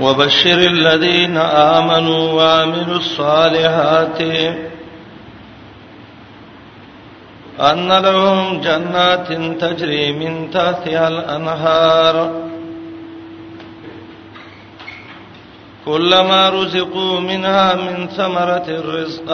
[0.00, 4.20] وبشر الذين آمنوا وعملوا الصالحات
[7.60, 9.28] أن لهم جنات
[9.62, 12.42] تجري من تحتها الأنهار
[15.86, 19.28] كلما رزقوا منها من ثمرة الرزق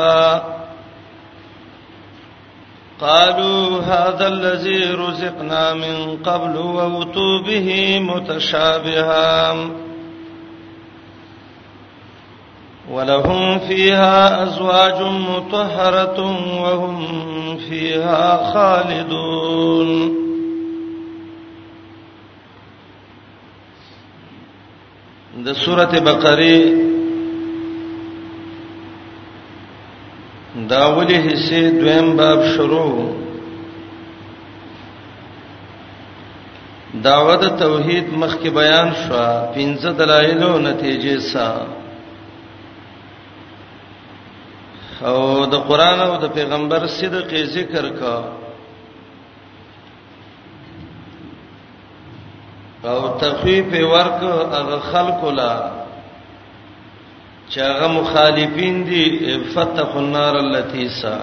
[3.00, 9.54] قالوا هذا الذي رزقنا من قبل وأتوا به متشابها
[12.90, 16.20] ولهم فيها ازواج مطهره
[16.62, 16.96] وهم
[17.56, 19.90] فيها خالدون
[25.44, 26.60] د سوره بقره
[30.74, 33.12] دا ولې حصے دویم باب شروع
[37.02, 39.18] داوته توحید مخکې بیان شو
[39.54, 41.79] پنځه دلایل او نتیجې سره
[45.08, 48.16] او د قران او د پیغمبر صدق ذکر کا
[52.90, 54.20] او تخفیف ورک
[54.56, 55.54] هغه خلق لا
[57.52, 59.04] چې هغه مخالفین دي
[59.54, 61.18] فتح النار التي سا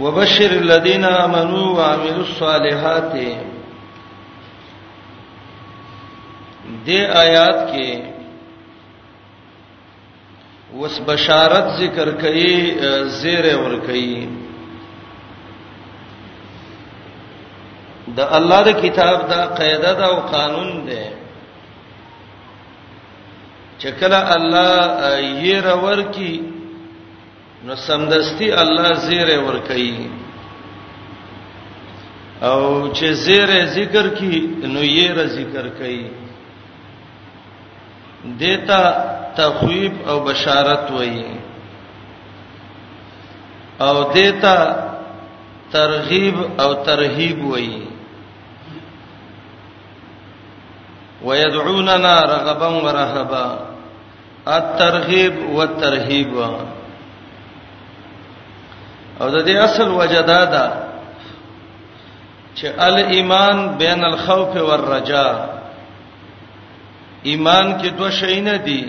[0.00, 3.12] وبشر الذين امنوا وعملوا الصالحات
[6.86, 8.15] دې آیات کې
[10.78, 12.52] وس بشارت ذکر کوي
[13.22, 14.12] زیره ور کوي
[18.16, 21.04] د الله د کتاب دا قاعده دا او قانون دی
[23.78, 24.72] چې کله الله
[25.16, 26.34] یې رور کی
[27.68, 29.96] نو سمدستي الله زیره ور کوي
[32.42, 36.06] او چې زیره ذکر کی نو یې را ذکر کوي
[38.42, 38.80] دیتا
[39.36, 41.24] تخویب او بشارت وایي
[43.80, 44.56] او دیتا
[45.72, 47.86] ترغیب او ترهیب وایي
[51.24, 53.58] ويدعوننا رغبا ورهبا
[54.46, 56.56] الترغيب والترهيب او
[59.28, 60.86] د دې اصل وجدا ده
[62.54, 65.36] چې الایمان بین الخوف والرجاء
[67.30, 68.84] ایمان کې دوه شی نه دي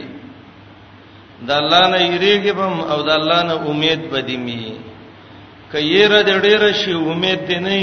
[1.46, 2.62] د الله نه یریږم
[2.92, 4.64] او د الله نه امید بدیمی
[5.72, 7.82] کایره د ډیره شی امید دی نه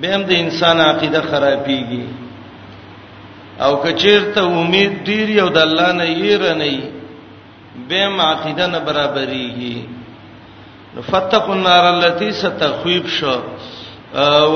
[0.00, 2.04] بهم د انسان عقیده خرابېږي
[3.64, 6.78] او کچیرته امید ډیر یو د الله نه یره نه
[7.88, 9.76] بهم عقیده نه برابرېږي
[11.10, 13.38] فتقوا النار التي ستخويب شو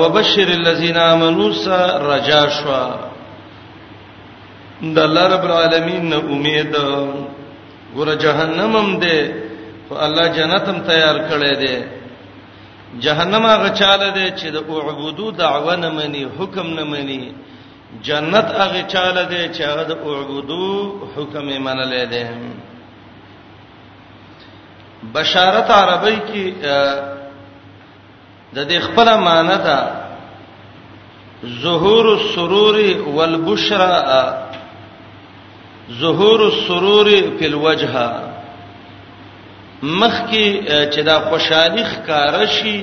[0.01, 1.81] وبشر الذين امنوا
[2.11, 2.75] رجا شو
[4.81, 6.73] د الله رب العالمین نه امید
[7.95, 9.17] ګوره جهنم هم دی
[9.87, 11.75] خو الله جنت هم تیار کړی دی
[13.05, 17.33] جهنم هغه چاله دی چې د اوعبودو دعوه نه مني حکم نه مني
[18.03, 22.23] جنت هغه چاله دی چې هغه د اوعبودو حکم یې منلې دی
[25.13, 26.65] بشارت عربی کې
[28.55, 29.79] د دې خپل معنی ده
[31.65, 32.75] ظهور السرور
[33.07, 33.95] والبشرى
[35.97, 37.05] ظهور السرور
[37.37, 38.01] فی الوجه
[39.83, 42.81] مخ کې چې دا خوشالي ښکار شي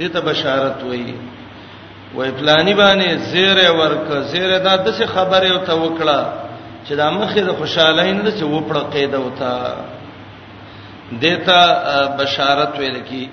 [0.00, 1.14] دته بشارت وایي
[2.16, 6.24] وای پلانی باندې زیره ورک زیره دا د څه خبره او ته وکړه
[6.88, 9.76] چې دا مخې د خوشالۍ نه چې وپړه قاعده وتا
[11.20, 11.62] دیتا
[12.20, 13.26] بشارت ویل کی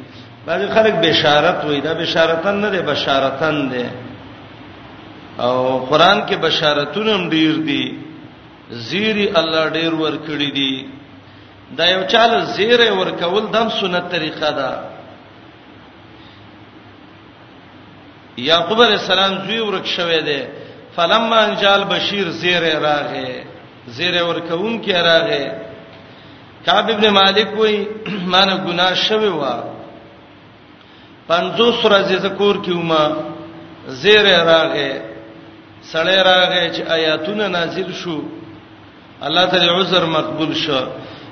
[0.48, 3.86] باقي خلک بشارت وای دا بشارتن نه دی بشارتن دی
[5.46, 8.13] او قران کې بشارتونه هم ډیر دي دی
[8.90, 10.76] زیری الله ډیر ور کړی دی
[11.78, 14.70] دا یو چاله زیره ور کول دم سنت طریقه ده
[18.50, 20.42] یعقوب علیہ السلام زوی ورک شوه دی
[20.96, 23.30] فلما انجال بشیر زیره راغه
[23.96, 25.44] زیره ور کون کې راغه
[26.66, 27.78] کعب ابن مالک وای
[28.34, 29.56] مانه ګناه شوه وا
[31.28, 33.04] پنځوس ورځې ذکر کیوما
[34.02, 34.92] زیره راغه
[35.92, 38.22] سړی راغه چې آیاتونه نازل شوه
[39.28, 40.80] الله تعالی عذر مقبول شو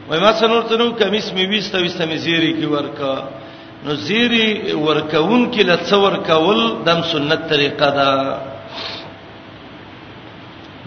[0.08, 3.14] وای ما سنور تنو کمیس می 20 20 می زیری کی ورکا
[3.84, 4.48] نو زیری
[4.86, 8.38] ورکون کې لڅور کول دم سنت طریقه ده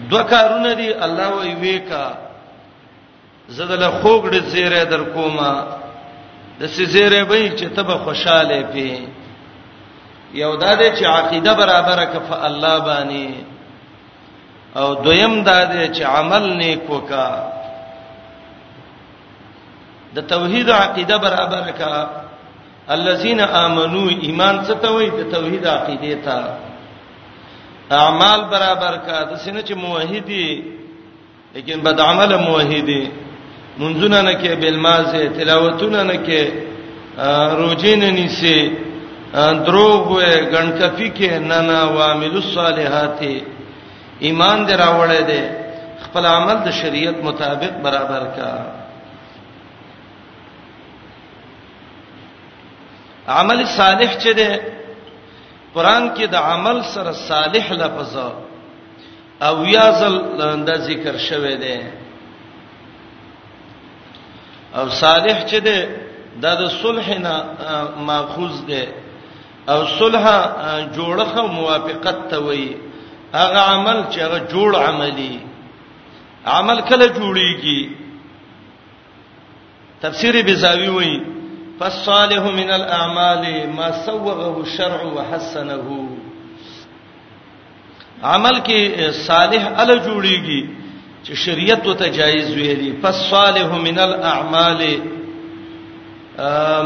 [0.09, 2.05] دوه کارونه دي الله وی ویکا
[3.49, 5.51] زدل خوګړې زیره در کومه
[6.59, 8.99] د سزیره به چې ته به خوشاله پې
[10.33, 13.27] یو دا دې چې عقیده برابره کف الله باندې
[14.79, 17.29] او دویم دا دې چې عمل نیک وکا
[20.15, 21.93] د توحید عقیده برابر کا
[22.97, 26.39] الذين امنوا ایمان څه ته وایي د توحید عقیده ته
[28.01, 30.49] اعمال برابر کا د سینه چې موحدی
[31.55, 33.03] لیکن بد عمل موحدی
[33.79, 36.43] منځونه نه کې بالمازه تلاوتونه نه کې
[37.63, 38.55] روجین نه سي
[39.33, 43.21] دروغ وې غنکفي کې نه نه وامل الصالحات
[44.23, 45.41] ایمان دې راوړې دې
[46.05, 48.51] خپل عمل د شریعت مطابق برابر کا
[53.39, 54.49] عمل صالح چې دې
[55.73, 58.15] قران کې د عمل سره صالح لفظ
[59.47, 60.17] او یازل
[60.67, 61.77] دا ذکر شوه دی
[64.75, 65.77] او صالح چې دی
[66.43, 67.35] دا د صلح نه
[68.07, 68.83] ماخوذ دی
[69.71, 70.23] او صلح
[70.97, 72.75] جوړخه موافقت ته وایي
[73.37, 75.33] هغه عمل چې هغه جوړ عملي
[76.55, 77.79] عمل کله جوړیږي
[80.03, 81.15] تفسیر بزاوی وایي
[81.79, 83.43] فالصالح من الاعمال
[83.77, 85.87] ما سوغه الشرع وحسنه
[88.23, 90.69] عمل کې صالح ال جوړیږي
[91.25, 94.81] چې شریعت وته جایز ویلي فالصالح من الاعمال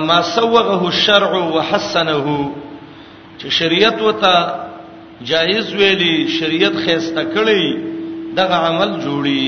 [0.07, 2.25] ما سوغه الشرع وحسنه
[3.40, 4.34] چې شریعت وته
[5.27, 7.66] جایز ویلي شریعت خېسته کړی
[8.38, 9.45] دغه عمل جوړي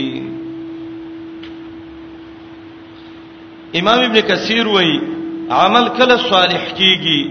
[3.80, 4.98] امام ابن کثیر وایي
[5.64, 7.22] عمل کله صالح کیږي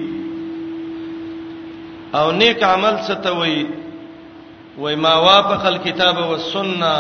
[2.19, 3.59] او نیک عمل ستوي
[4.79, 6.97] وای ما وافق الكتاب والسنه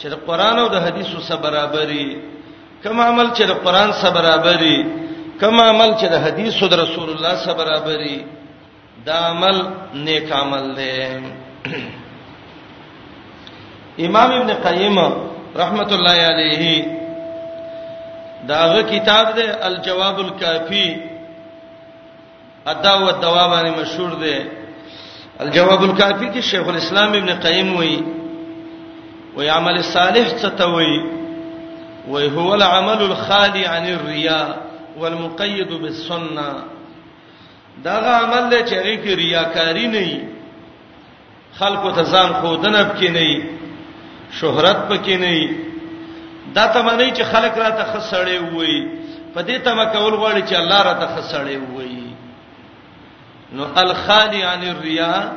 [0.00, 2.06] چې د قران او د حدیثو سره برابرۍ
[2.84, 4.76] کوم عمل چې د قران سره برابرۍ
[5.40, 8.16] کوم عمل چې د حدیثو د رسول الله سره برابرۍ
[9.06, 9.60] دا عمل
[10.04, 10.90] نیک عمل دی
[14.06, 14.96] امام ابن قیم
[15.58, 16.86] رحمت الله علیه
[18.48, 20.86] داغه کتاب دی الجواب الکافی
[22.72, 24.36] ادا و دوا باندې مشهور دی
[25.40, 27.96] الجواب الکافی کې شیخ الاسلام ابن قیم وی
[29.36, 34.56] وی عمل صالح څه ته هو العمل الخالی عن الرياء
[34.98, 36.73] والمقيد بالسنه
[37.82, 40.18] داغه عمل له چغې کې ریاکاری نه وي
[41.58, 43.36] خلکو ته ځان خودنه پکې نه وي
[44.38, 45.48] شهرت پکې نه وي
[46.54, 48.78] دا ته معنی چې خلک راته خسړې وي
[49.34, 52.04] په دې ته مکول غواړي چې الله راته خسړې وي
[53.52, 55.32] نو الخالی عن الریا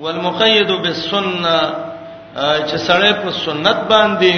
[0.00, 1.60] والمقید بالسنه
[2.68, 4.34] چې سړی په سنت باندې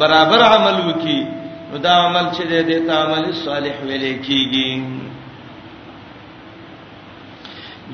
[0.00, 1.26] برابر عمل وکي
[1.72, 5.03] نو دا عمل چې دې ته عمل صالح ویل کیږي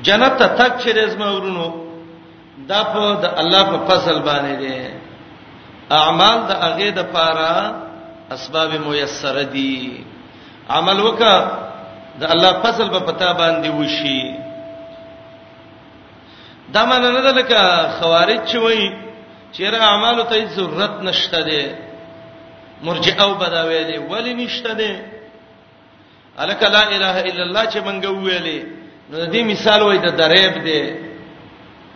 [0.07, 1.67] جنت ته تک چې رزم ورونو
[2.69, 4.89] دا په د الله په فضل باندې دي
[5.99, 7.51] اعمال د هغه د پاره
[8.35, 10.03] اسباب میسر دي
[10.75, 11.37] عمل وکړه
[12.19, 14.23] د الله فضل په پتا باندې وشي
[16.73, 17.59] دا معنی نه ده لکه
[17.99, 18.83] خوارج چوي
[19.53, 21.63] چیرې اعمال ته ضرورت نشته دي
[22.83, 24.93] مرجئه او بداوی دي ولی نشته دي
[26.43, 28.61] الک لا اله الا الله چې منګه ویلې
[29.11, 30.83] نو دې مثال وای د دریب دی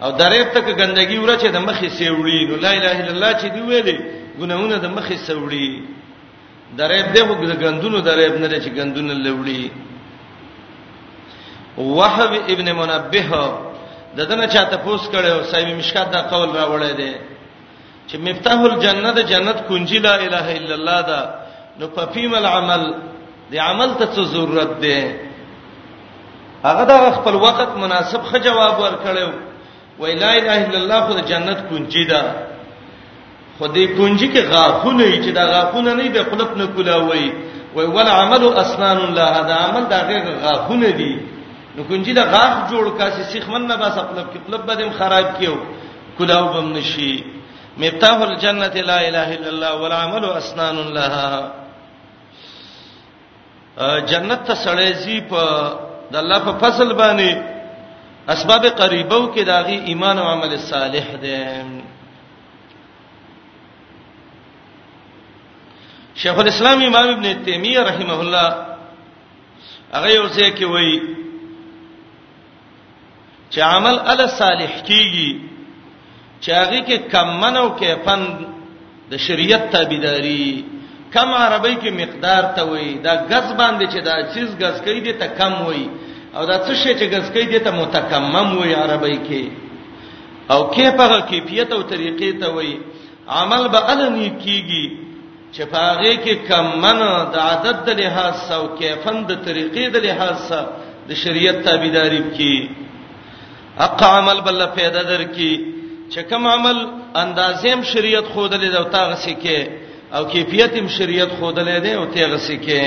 [0.03, 3.61] او دریب تک ګندګي ورچه د مخې سیوړي نو لا اله الا الله چې دی
[3.67, 3.95] ویلې
[4.39, 5.67] ګناونه د مخې سیوړي
[6.79, 9.71] دریب دی خو ګندونو دریب نه لري چې ګندونه لوړي
[11.77, 13.57] وهب ابن منبه
[14.17, 17.13] ددنه چاته پوس کړو صاحب مشکات دا قول راوړی دی
[18.09, 21.21] چې مفتاح الجنه د جنت کنجی لا اله الا الله دا
[21.79, 22.83] نو په فیمل عمل
[23.51, 24.99] دی عمل ته ضرورت دی
[26.67, 29.31] هغه د خپل وخت مناسب ښه جواب ورکړیو
[30.01, 32.21] وای لا اله الا الله خو د جنت کنجی ده
[33.59, 37.25] خدای کنجی کې غاخونه چې دا غاخونه نه به خلق نه کولاوي
[37.75, 41.13] وای ول عمل اسنان لا دا عمل دا غیر غاخونه دي
[41.75, 45.55] نو کنجی دا غاخ جوړ کاسي سیخمن نه بس خپل خپل بدیم خراب کیو
[46.17, 47.13] کولاو بم نشي
[47.81, 51.29] مفتاح الجنه لا اله الا الله ول عمل اسنان لها
[54.11, 55.43] جنت ته سړی زی په
[56.11, 57.29] د الله په فصل باندې
[58.33, 61.41] اسباب قریبو کې داغي ایمان او عمل صالح دي
[66.21, 68.49] شیخ الاسلام امام ابن تیمیه رحمه الله
[69.95, 70.99] هغه یو څه کې وایي
[73.51, 75.31] چې عمل ال صالح کیږي
[76.41, 78.21] چې هغه کې کمن او کیفن
[79.11, 80.45] د شریعت تابعداري
[81.15, 85.15] کم عربی کې مقدار ته وایي دا غز باندې چې دا چیز غز کوي دې
[85.19, 85.85] ته کم وایي
[86.35, 89.43] او دا څه شی چې غز کوي دې ته متکمم وایي عربی کې
[90.53, 92.75] او کې په کیفیت او طریقې ته وایي
[93.35, 95.05] عمل به النی کیږي
[95.55, 96.99] چې پاغه کې کمن
[97.35, 100.65] د عادت د لحاظ سو کیفند طریقې د لحاظ سره
[101.13, 102.57] د شریعت تابعداري کی
[103.79, 105.49] حق عمل بل پیدا در کی
[106.11, 106.77] چې کوم عمل
[107.15, 109.81] اندازېم شریعت خود له دوتا غسي کې
[110.15, 112.85] او کیفیت هم شریعت خودلې ده او تیغه سکه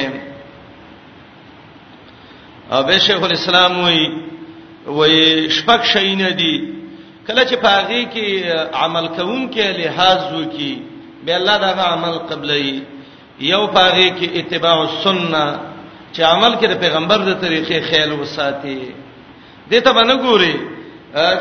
[2.72, 3.98] او به شیخ الاسلام وای
[4.86, 6.54] وای شپک شین دي
[7.26, 8.26] کله چې پاغي کې
[8.84, 10.72] عمل کوون کې لحاظ وکي
[11.24, 12.64] به الله دا عمل قبلې
[13.40, 15.60] یو پاغي کې اتباع السنه
[16.14, 18.80] چې عمل کې د پیغمبر د طریقې خیال وساتي
[19.70, 20.54] دته باندې ګوري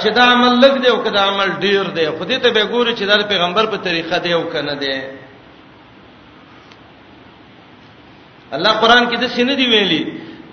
[0.02, 2.94] چې دا عمل لګ دی او کدا عمل ډیر دی خو دې ته به ګوري
[2.98, 4.96] چې دا پیغمبر په طریقه دی او کنه دی
[8.56, 10.04] الله قران کې د سینې دی ویلي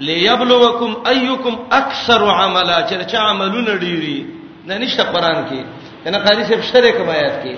[0.00, 4.18] ليبلوکم ايکم اکثر عملا چې چا عملونه ډیری
[4.66, 5.64] نه نشته قران کې
[6.10, 7.54] نه قاری صاحب شته کوم آیات کې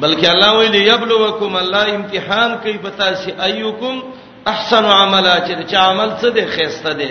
[0.00, 4.00] بلکې الله ویلي یبلوکم الله امتحان کوي پتا سي ايکم
[4.52, 7.10] احسن عملا چې چا عمل څه دی خيسته دی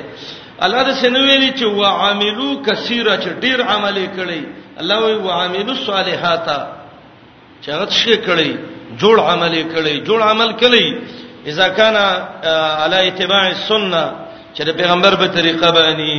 [0.60, 4.44] الله د سینې ویلي چې وعملو کثیره چې ډیر عمل کړي
[4.82, 6.48] الله وی وعملو صالحات
[7.64, 8.52] چې هغه څه کړي
[9.02, 10.86] جوړ عمل کړي جوړ عمل کړي
[11.46, 11.96] اذا كان
[12.80, 14.14] على اتباع السنه
[14.60, 16.12] چې د پیغمبر په طریقه باندې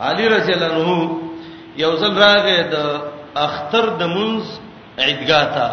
[0.00, 1.20] علي رضی الله عنه
[1.76, 2.76] یو ځل راغی د
[3.36, 4.46] اختر د منز
[4.98, 5.68] عیدګاه ته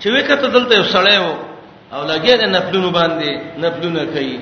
[0.00, 1.34] چې وکړه دلته یو سړی وو
[1.94, 3.30] او لګیا د نفلونو باندې
[3.64, 4.38] نفلونه کوي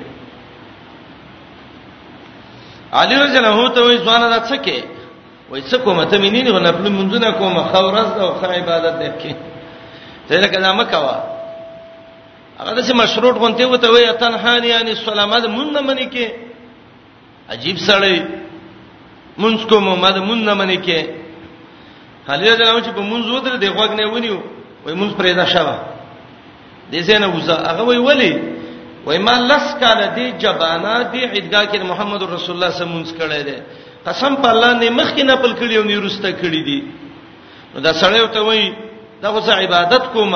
[2.93, 4.79] علي رضی الله عنه ته وایي ځوان دا څه کې
[5.50, 9.33] وایي څه کومه ته مینې نه نفلونه منځونه کومه خورز او خای عبادت دکې
[10.30, 11.16] ځکه دا مکوا
[12.59, 16.26] هغه د مشروط غونته وته وي تنحانی یعنی سلامت مونږ نه منې کې
[17.54, 18.16] عجیب سړی
[19.38, 21.00] مونږ کوم مده مونږ نه منې کې
[22.28, 24.38] حلیله جناب چې په مونږ ودر دی غوګ نه ونیو
[24.85, 25.76] وای مونږ پرې دا شوه
[26.92, 28.33] دې زنه وزه هغه وی ولی
[29.06, 32.76] وای ما لس کاله دی جبانا دی عیدګه کې محمد رسول الله صلی الله علیه
[32.76, 33.59] وسلم کړه دې
[34.09, 36.80] قسم په الله نه مخ کې نه پل کړیو نه رسته کړی دی
[37.75, 38.86] نو دا سړی وته وای
[39.23, 40.32] دا اوس عبادت کوم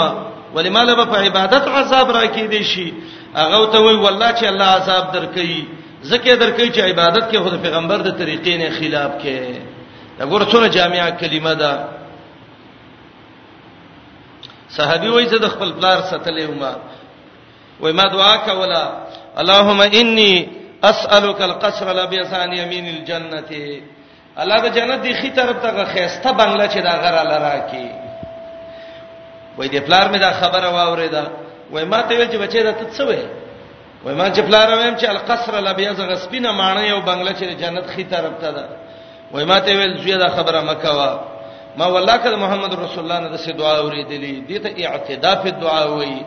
[0.54, 2.92] ولماله په عبادت عذاب راکې دي شي
[3.34, 5.64] هغه ته وی والله چې الله عذاب درکې
[6.02, 10.66] زکه درکې چې عبادت کې خود پیغمبر د طریقې نه خلاف کې دا ګور څونه
[10.68, 11.84] جامعه کلمه ده
[14.76, 16.76] صحابي وایي چې د خپل پلار ستلې ومه
[17.80, 18.84] وای ما دعا کولا
[19.38, 20.48] اللهم انی
[20.84, 23.50] اسالک القصر الابيض عن يمين الجنه
[24.42, 27.88] الله د جنت دی خي طرف ته خيسته بنگله چې دا غره لرا کی
[29.58, 31.24] وای دې پلار مې دا خبره واورېده
[31.72, 33.20] وای ما ته ویل چې بچی دا ته څه وای
[34.04, 38.04] وای ما چې پلار وایم چې القصر الابيض غسبینه مانه یو بنگله چې جنت خي
[38.04, 38.64] طرف ته ده
[39.32, 41.20] وای ما ته ویل زیاده خبره مکه وا
[41.78, 45.84] ما والله کله محمد رسول الله نه دې دعا اورېدلې دې ته اعتداء په دعا
[45.86, 46.22] وای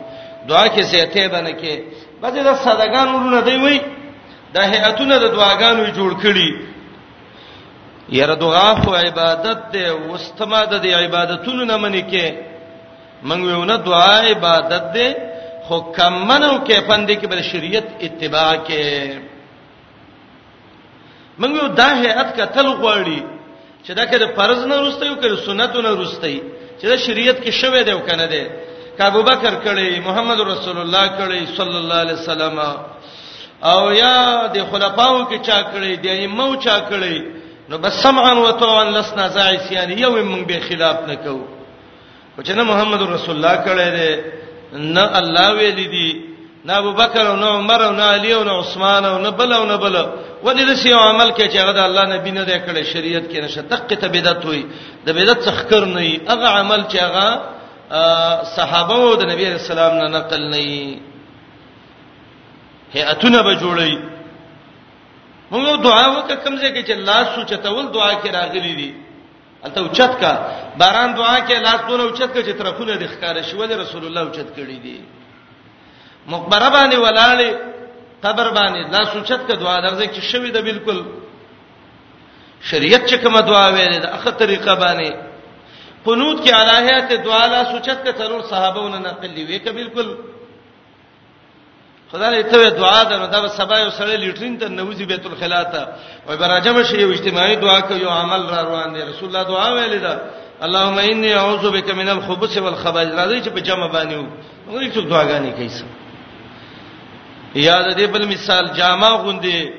[0.48, 1.80] دعا کې زیاته باندې کې
[2.22, 3.80] بده دا صدقان ورونه دی وای
[4.54, 6.50] دا هیاتونه د دعاګانو جوړ کړي
[8.12, 12.53] یره دعا خو عبادت ده واستماده د عبادتونو نه منې کې
[13.28, 15.06] موږ ویونه دعا عبادت ده
[15.66, 18.82] خو کم منو کې پند کې بل شریعت اتباع کې
[21.40, 23.20] موږ یو دا هيئت کتل غواړي
[23.84, 26.26] چې دا کې د فرض نه ورسته یو کې سنتو نه ورسته
[26.80, 28.42] چې دا شریعت کې شوه دی او کنه دی
[28.98, 32.56] کابو بکر کړي محمد رسول الله کړي صلی الله علیه وسلم
[33.72, 34.16] او یا
[34.54, 37.16] د خلفاو کې چا کړي د ایمو چا کړي
[37.68, 41.44] نو بس سمعا وتوا لسنا زائسیان یو موږ به خلاف نکوو
[42.36, 44.10] خو چې نه محمد رسول الله کړي دي
[44.94, 46.08] نه الله ویل دي
[46.68, 49.52] نه ابو بکر او نه عمر او نه علی او نه عثمان او نه بل
[49.52, 49.96] او نه بل
[50.44, 53.40] ولې د سیو عمل کې چې هغه د الله نبی نه دی کړی شریعت کې
[53.44, 54.62] نشه دقه ته بدعت وي
[55.06, 57.26] د بدعت څخه کر نه وي هغه عمل چې هغه
[58.56, 61.00] صحابه او د نبی رسول الله نه نقل نه وي
[62.94, 63.94] هيئتونه به جوړي
[65.52, 68.92] موږ دعا وکړه کمزې کې چې الله سوچته ول دعا کې راغلي دي
[69.66, 70.32] الته اوچت کا
[70.78, 74.48] باران دعا کې لاس دونه اوچت کې چې طرفونه د ښکار شول رسول الله اوچت
[74.56, 74.98] کړی دی
[76.32, 77.50] مقبره باندې ولاړې
[78.24, 80.98] قبر باندې لاس اوچت کې دعا درځي چې شوي د بالکل
[82.70, 85.10] شریعت چې کومه دعا ویلې د اخه طریقه باندې
[86.06, 90.08] قنوت کې الہیات دعا لاس اوچت کې څلور صحابهونو نقل دی وې کې بالکل
[92.14, 95.82] خدای ته دعا درو دا سبا یو سره لیټرین ته نوځي بیت الخلا ته
[96.26, 99.68] وای براجم شي یو اجتماعي دعا کوي یو عمل را روان دي رسول الله دعا
[99.74, 100.12] ویل دا
[100.62, 104.26] اللهم انی اعوذ بک من الخبث والخبائث راځي چې په جمع باندې وو
[104.70, 105.70] موږ څوک دعاګانې کوي
[107.54, 109.70] یاد دې بل مثال جامع غوندي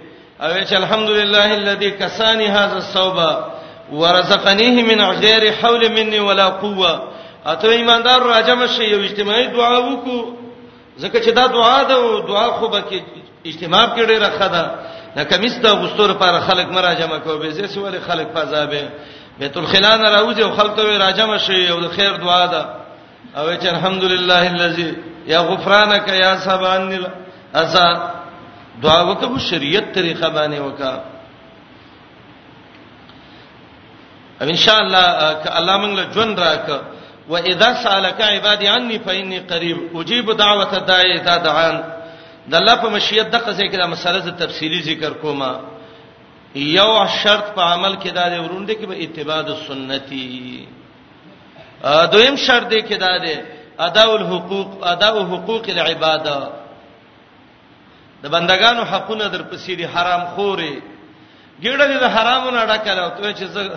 [0.42, 3.46] او چې الحمدلله الذي کسانی هذا الصوبه
[3.92, 7.04] ورزقنیه من غیر حول مني ولا قوه
[7.46, 10.45] اته ایماندار راجم شي یو اجتماعي دعا وکړو
[11.04, 13.00] ځکه چې دا دعا ده او دعا خو به کې
[13.46, 14.66] اجتماع کې ډیره خدا
[15.16, 18.84] نه کمیستا غستور پر خلک مرا جمع کو به زیسه ول خلک فزابه
[19.40, 22.66] بیت الخلان راوځي او خلک ته راجم شي او د خیر دعا ده
[23.38, 24.96] او چې الحمدلله الذی
[25.28, 27.06] یا غفرانک یا سبحان
[27.56, 27.88] اذا
[28.84, 31.00] دعا وکړو شریعت طریقه باندې وکړه
[34.42, 36.70] ان شاء الله ک الله موږ له ژوند راک
[37.30, 41.76] و اذا سالک عبادی عني فإني قريب اجيب دعوه الداعي اذا دعان
[42.52, 45.52] د الله په مشیت دغه ځای کې دا مسله ز تفصيلي ذکر کوما
[46.56, 50.68] یو شرط په عمل کې دا دی ورونده کې به اتباع السنتي
[52.12, 53.36] دویم شرط دی کې دا دی
[53.80, 56.38] ادا الحقوق ادا حقوق العباده
[58.24, 60.82] د بندگانو حقونه در پسې دي حرام خوري
[61.64, 63.70] ګړه دې د حرامونو ډکاله او ته چې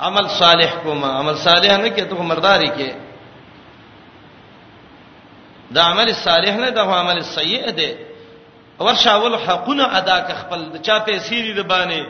[0.00, 2.90] عمل صالح کوم عمل صالح نه کې ته مرداري کې
[5.78, 7.90] دا عمل صالح نه دا عمل سیئ دی
[8.78, 12.00] ورشاول حقونه ادا ک خپل د چا پیسې دی د باندې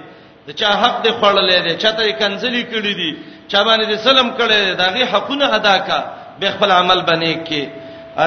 [0.48, 3.10] د چا حق دی خړلې دی چا ته کنزلی کړی دی
[3.54, 6.00] چا باندې ظلم کړی دی دا غي حقونه ادا کا
[6.40, 7.62] به خپل عمل باندې کې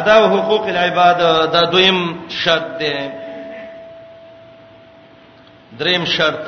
[0.01, 1.17] ادا حقوق العباد
[1.53, 1.99] دا دویم
[2.43, 2.95] شرط دی
[5.79, 6.47] دریم شرط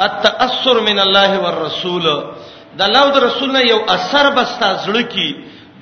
[0.00, 2.04] التاثر من الله والرسول
[2.78, 5.30] دا لو د رسول نه یو اثر بستا زړه کی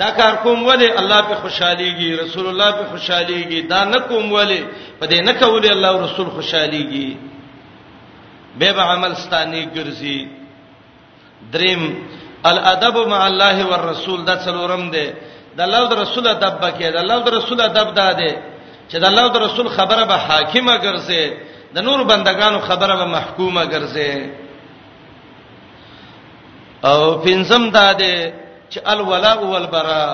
[0.01, 4.65] دا کار کوم ولی الله په خوشاليږي رسول الله په خوشاليږي دا نه کوم ولی
[5.01, 7.17] په دې نه کولی الله او رسول خوشاليږي
[8.59, 10.21] به به عمل ستاني ګرځي
[11.53, 11.83] دریم
[12.45, 15.09] الادب مع الله والرسول دا څلورم دی
[15.57, 18.31] د الله او رسول ادب کې د الله او رسول ادب دا دی
[18.91, 21.25] چې د الله او رسول خبره به حاکمه ګرځي
[21.75, 24.13] د نور بندگانو خبره به محکومه ګرځي
[26.91, 28.33] او پنځم دا دی
[28.71, 30.07] چې الولا والبرا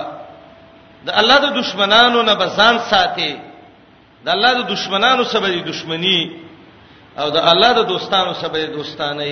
[1.06, 3.36] د الله د دشمنانو نه بسان ساتي
[4.24, 6.20] د الله د دشمنانو سبب دي دشمنی
[7.18, 9.24] او د الله د دوستانو سبب دي دوستانه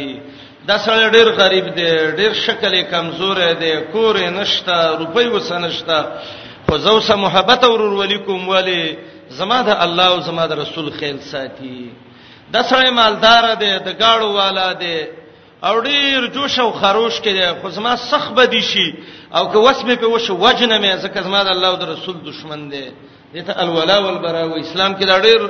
[0.68, 5.98] دا سره ډیر غریب دی ډیر شکل کمزور دی کور نشتا روپۍ وسنشتا
[6.68, 8.82] خو زوسه محبت ورور ولیکم ولی
[9.38, 11.90] زما د الله او زما د رسول خیال ساتي
[12.52, 14.96] د سړی مالدار دی د گاړو والا دی
[15.68, 18.88] او ډیر جوش او خروش کړي خو زما سخ بدی شي
[19.36, 22.60] او که وسمه په وشو وجنه مې ځکه زما د الله او د رسول دشمن
[22.72, 22.84] دی
[23.34, 25.40] دته الولا والبرا او اسلام کې دا ډیر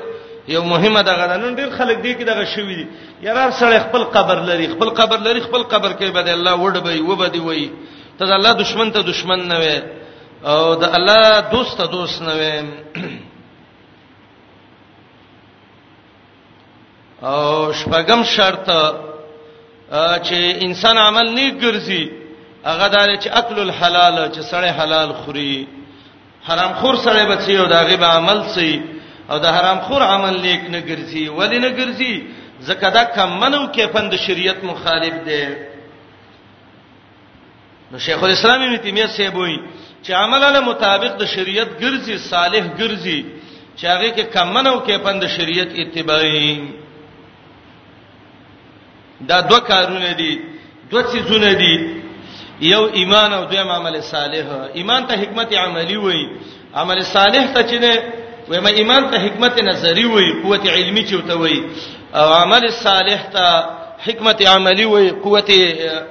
[0.48, 2.87] یو مهمه دغه نن ډیر خلک دی کې دغه شوی دی
[3.26, 7.38] یار سره خپل قبر لري خپل قبر لري خپل قبر کې بده الله وډبې وبدي
[7.40, 7.70] وای
[8.18, 9.78] ته الله دشمن ته دشمن نه وې
[10.48, 12.54] او د الله دوست ته دوست نه وې
[17.22, 18.68] او شپږم شرط
[20.26, 22.11] چې انسان عمل نه ګرځي
[22.64, 25.66] هغه دار چې اکل الحلال چې سړی حلال خوري
[26.48, 28.83] حرام خور سړی بچي او داغه به عمل سي
[29.31, 32.14] او د حرام خور عمل لیک نه ګرځي ولې نه ګرځي
[32.61, 35.44] زکه دا کم منو کې پند شریعت مخالف دی
[37.92, 39.59] نو شیخ الاسلام ابن تیمیه سیبوي
[40.05, 43.20] چې عمل له مطابق د شریعت ګرځي صالح ګرځي
[43.76, 46.52] چې هغه کې کم منو کې پند شریعت اتباعي
[49.20, 50.40] دا دوه کارونه دي
[50.90, 51.74] دوه څیزونه دي
[52.61, 56.22] یو ایمان او دویم عمل صالح ایمان ته حکمت عملی وای
[56.74, 57.92] عمل صالح ته چې نه
[58.48, 61.59] وای ما ایمان ته حکمت نظری وای قوت علمی چوته وای
[62.14, 63.46] او عمل صالح ته
[64.07, 65.50] حکمت عملی وای قوت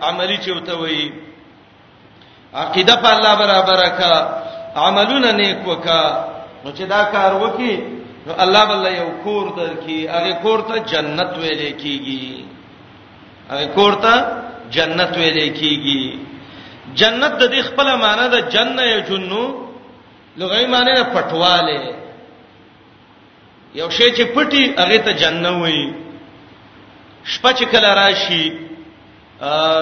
[0.01, 1.11] عملی چوته وای
[2.53, 4.13] عقیده په الله برابر کا
[4.75, 6.01] عملونه نیک وکا
[6.65, 7.73] نو چې دا کار وکي
[8.27, 12.54] نو الله بل یو کور درکې هغه کور ته جنت ویلې کیږي
[13.49, 14.15] هغه کوړه
[14.75, 16.01] جنت ویلې کیږي
[16.99, 19.43] جنت د دې خپل معنی ده جننه یا جنو
[20.37, 21.95] لغوي معنی ده پټواله
[23.79, 25.85] یو شی چې پټي هغه ته جننه وایي
[27.33, 28.43] شپه چې کله راشي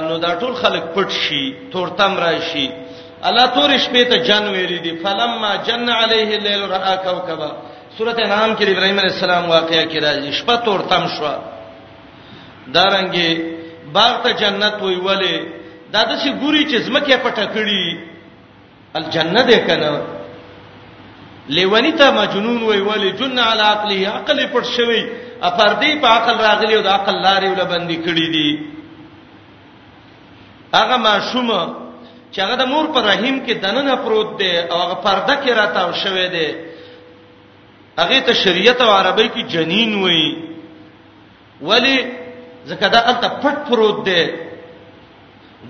[0.07, 2.67] نو دا ټول خلک پټ شي تورتم راشي
[3.27, 7.51] الله تور شپې ته جن ویلې دي فلما جن عليه الليل را کوكبا
[7.97, 11.29] سوره انعام کې ابراهيم عليه السلام واقعیا کې راځي شپه تورتم شو
[12.75, 13.52] دارنګي
[13.95, 15.35] باغ ته جنت وی ولې
[15.93, 17.83] دا د سی ګوري چې زمکه پټه کړی
[18.99, 19.91] الجنه ده کنه
[21.55, 25.01] لیونی ته مجنون وی ولې جن علی عقله عقل پټ شوی
[25.49, 28.49] افردی په عقل راغلی او د عقل لارې ول باندې کړی دي
[30.77, 31.59] هغه ماشومه
[32.33, 35.93] چې هغه د مور پر رحیم کې دننه پروت دی او هغه پرده کې راتاو
[36.03, 36.47] شوی دی
[38.01, 40.29] هغه ته شریعت او عربی کې جنین وایي
[41.69, 41.97] ولی
[42.69, 44.21] زکه دا الته پټ پروت دی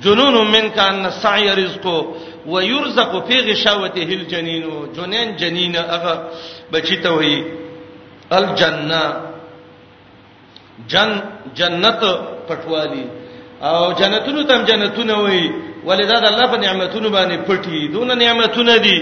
[0.03, 1.97] جنون من کان سعی رزقو
[2.51, 4.63] ويرزق فی غشاوته الجنین
[4.97, 6.13] جنین جنین هغه
[6.73, 7.35] بچی ته وی
[8.37, 9.03] الجنه
[10.91, 11.09] جن
[11.57, 12.01] جنت
[12.47, 13.05] پټوالی
[13.67, 15.43] او جنتونو تم جنتونه وي
[15.87, 18.97] ولداد الله په نعمتونو باندې پټي دون نعمتونه دي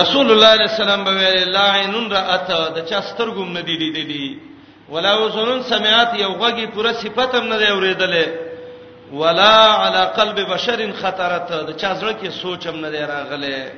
[0.00, 4.51] رسول الله صلی الله علیه وسلم به لا عینن رات د چا سترګم ندی لیدلی
[4.92, 8.26] ولا وسنن سمعات یو غږی پوره صفته هم نه دی اوریدلې
[9.12, 9.54] ولا
[9.86, 13.70] علی قلب بشر خطرت د چا زړه کې سوچ هم نه دی راغله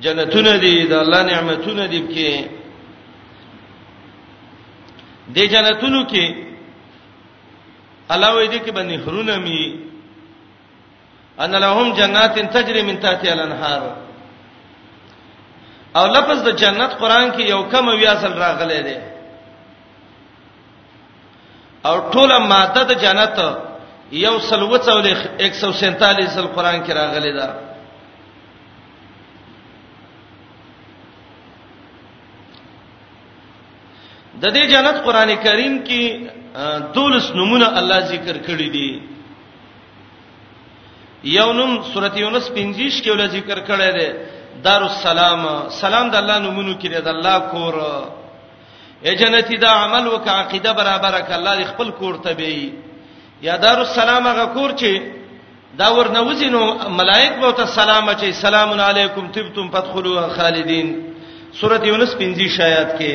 [0.00, 2.48] جنتونه دي د الله نعمتونه دي کې
[5.34, 6.34] د جنتونو کې
[8.10, 9.80] الله وې دي کې باندې خرونه می
[11.44, 13.96] ان لهم جنات تجري من تحتها الانهار
[15.96, 19.09] او لفظ د جنت قران کې یو کم ویاسل راغلی دی
[21.88, 23.36] او ټول ماده د جنت
[24.24, 25.12] یو سلوڅولې
[25.48, 27.48] 147 سل قران کې راغلي ده
[34.42, 36.30] د دې جنت قران کریم کې
[36.94, 38.92] دولس نمونه الله ذکر کړی دي
[41.38, 44.08] یو نوم سورته یونس 25 کې ول ذکر کړی دی
[44.62, 45.44] دار السلام
[45.80, 47.74] سلام د الله نمونه کې دی د الله کور
[49.06, 52.74] اے جنتی دا عمل وک عقیده برابر ک الله خپل کور ته بي
[53.46, 54.90] یا دار السلام غ کور چې
[55.78, 56.62] دا ورنوځي نو
[57.00, 60.88] ملائک به ته سلام اچي سلام علیکم تبتم فدخلوا خالدین
[61.60, 63.12] سورۃ یونس 15 شایات کې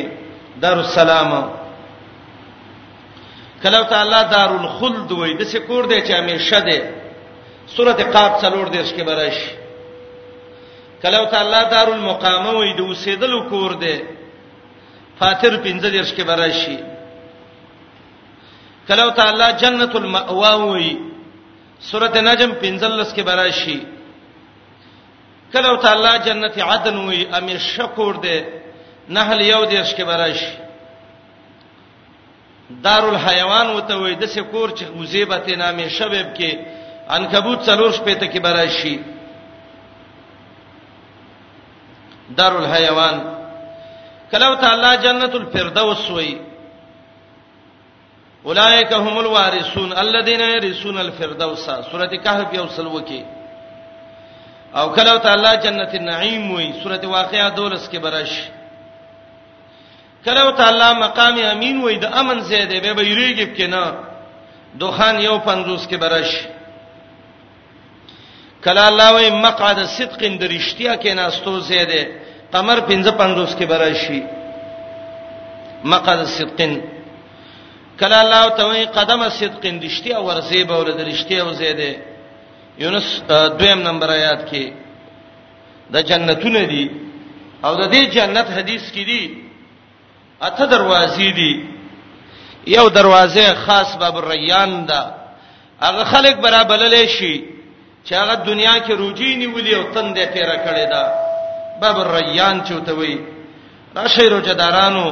[0.61, 1.31] دار السلام
[3.63, 6.79] کله تعالی دار الخلد وای د سکور دی چې همیشه دی
[7.75, 9.37] سورۃ قاف څلور دیش کې برش
[11.01, 13.95] کله تعالی دار المقامه وای د اوسېدل کور دی
[15.19, 16.77] فاتر 15 درش کې براشي
[18.87, 20.91] کلو تعالی جنت المأوا وی
[21.79, 23.79] سورته نجم 15 کې براشي
[25.53, 28.37] کلو تعالی جنت عدن وی امیر شکور ده
[29.15, 30.55] نحل یو درش کې براشي
[32.69, 36.51] دارالحیوان وته وی د سکور چې غزیبت نامې شبب کې
[37.09, 38.95] عنکبوت څلور شپې ته کې براشي
[42.29, 43.15] دارالحیوان
[44.31, 46.31] کلو ته الله جنت الفردوس وای
[48.47, 53.21] اولائک هم الوارثون الذين يرثون الفردوس سورته کهف یو سلو کې
[54.77, 58.31] او کلو ته الله جنت النعیم وای سورته واقعہ دولس کې برش
[60.25, 63.83] کلو ته الله مقام امین وای د امن زیاده به بیریږي کنه
[64.81, 66.31] دوخان یو 50 کې برش
[68.63, 72.24] کله الله وای مقعد صدق د رښتیا کې ناستو زیاده
[72.55, 74.21] قمر 55 کې براشي
[75.91, 76.73] مقعد صدقن
[77.99, 81.91] کله الله تعالی قدم صدقن دشتي او ورزي به ول درشتي او زیده
[82.83, 83.07] یونس
[83.59, 84.63] دویم نمبر آیات کې
[85.93, 86.83] د جنتونه دي
[87.65, 89.21] او د دې جنت حدیث کې دي
[90.47, 91.51] اته دروازې دي
[92.67, 95.01] یو دروازه خاص باب الریان ده
[95.85, 97.33] هغه خلک برابر للی شي
[98.05, 101.03] چې هغه دنیا کې روجي نیولې او تندې پیرا کړې ده
[101.81, 103.19] باب الریان چوتوي
[103.95, 105.07] دا شیرو جدارانو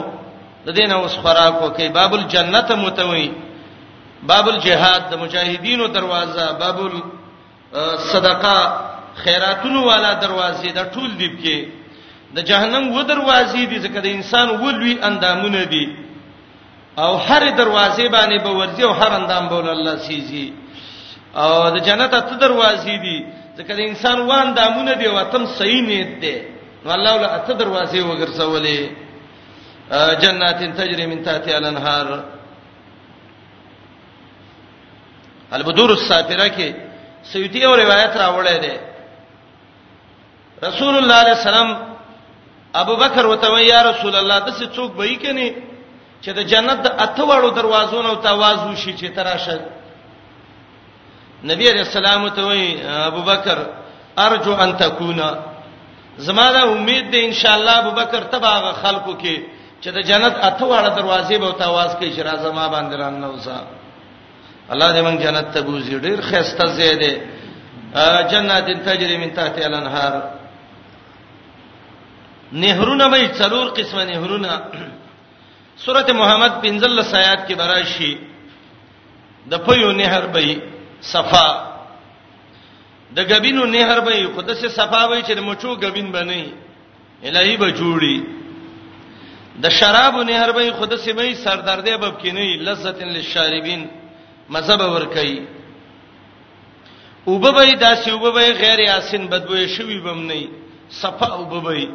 [0.66, 3.28] د دین اوس خوراکو کې باب الجنت متوي
[4.30, 6.78] باب الجهاد د مجاهدینو دروازه باب
[7.74, 8.58] الصدقه
[9.24, 11.68] خیراتونو والا دروازې د ټول دیب کې
[12.36, 15.86] د جهنم و دروازې دي ځکه د انسان ولوي اندامونه دي
[16.98, 20.54] او هر دروازې باندې به ورځي او هر اندام به الله سيزي
[21.36, 23.18] او د جنت ته دروازې دي
[23.58, 26.34] ځکه د انسان وان دامونه دی وتم صحیح نیت دی
[26.86, 28.80] نو الله له اته دروازې وګرځولې
[30.22, 32.06] جنات تجري من تحتها الانهار
[35.58, 36.68] البدور السافره کې
[37.32, 38.74] سیوطي او روایت راوړې ده
[40.68, 41.70] رسول الله عليه السلام
[42.82, 45.50] ابو بکر وته یا رسول الله د څه څوک به یې کني
[46.24, 49.58] چې د جنت د اته واړو دروازو نو تواز وشي چې تراشه
[51.50, 53.60] نبی علیہ السلام ته وی ابوبکر
[54.26, 55.34] ارجو ان تکونا
[56.28, 59.42] زما دا امید ده ان شاء الله ابوبکر تباغه خلکو کې
[59.82, 63.60] چې د جنت اته واړه دروازې به تواز کې شرا زما باندې ران نوسا
[64.70, 67.22] الله دې موږ جنت ته بوزي ډیر خسته زیاده
[68.32, 70.24] جنات تجري من تحتها الانهار
[72.52, 74.62] نهرونه به څلور قسمه نهرونه
[75.78, 78.18] سورته محمد 15 آیات کې براشي
[79.52, 80.73] د پيو نهر به
[81.12, 81.48] صفا
[83.16, 86.44] د غبینو نهر به خود سه صفا وای چې مچو غبین بنئ
[87.24, 88.18] الہی به جوړي
[89.64, 93.90] د شرابو نهر به خود سه به سردردې به کینی لذت للشاربین
[94.50, 95.42] مزه به ور کوي
[97.28, 100.48] وبوی داسې وبوی غیر یاسین بدبوې شوی بم نه
[100.90, 101.90] صفا وبوی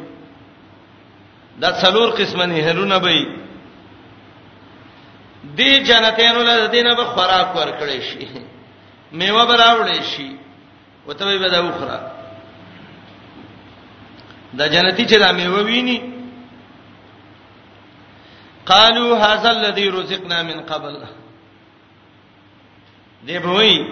[1.61, 3.25] دا څلور قسمه نهرونه به
[5.57, 8.27] دی جنتینو له دینه به خوراک ورکړې شي
[9.17, 10.27] میوه براوړې شي
[11.07, 11.97] وته به دا وخره
[14.57, 15.97] دا جنتی چې دا میوه ویني
[18.65, 20.95] قالوا هذا الذي رزقنا من قبل
[23.27, 23.87] دی بوي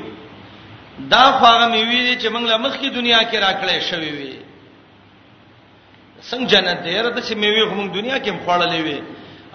[0.99, 4.33] دا خواغه میوي چې موږ له مخکې دنیا کې راکړې شوې وي
[6.29, 9.03] څنګه جنت دی راته چې میوي موږ دنیا کې مخړلې وي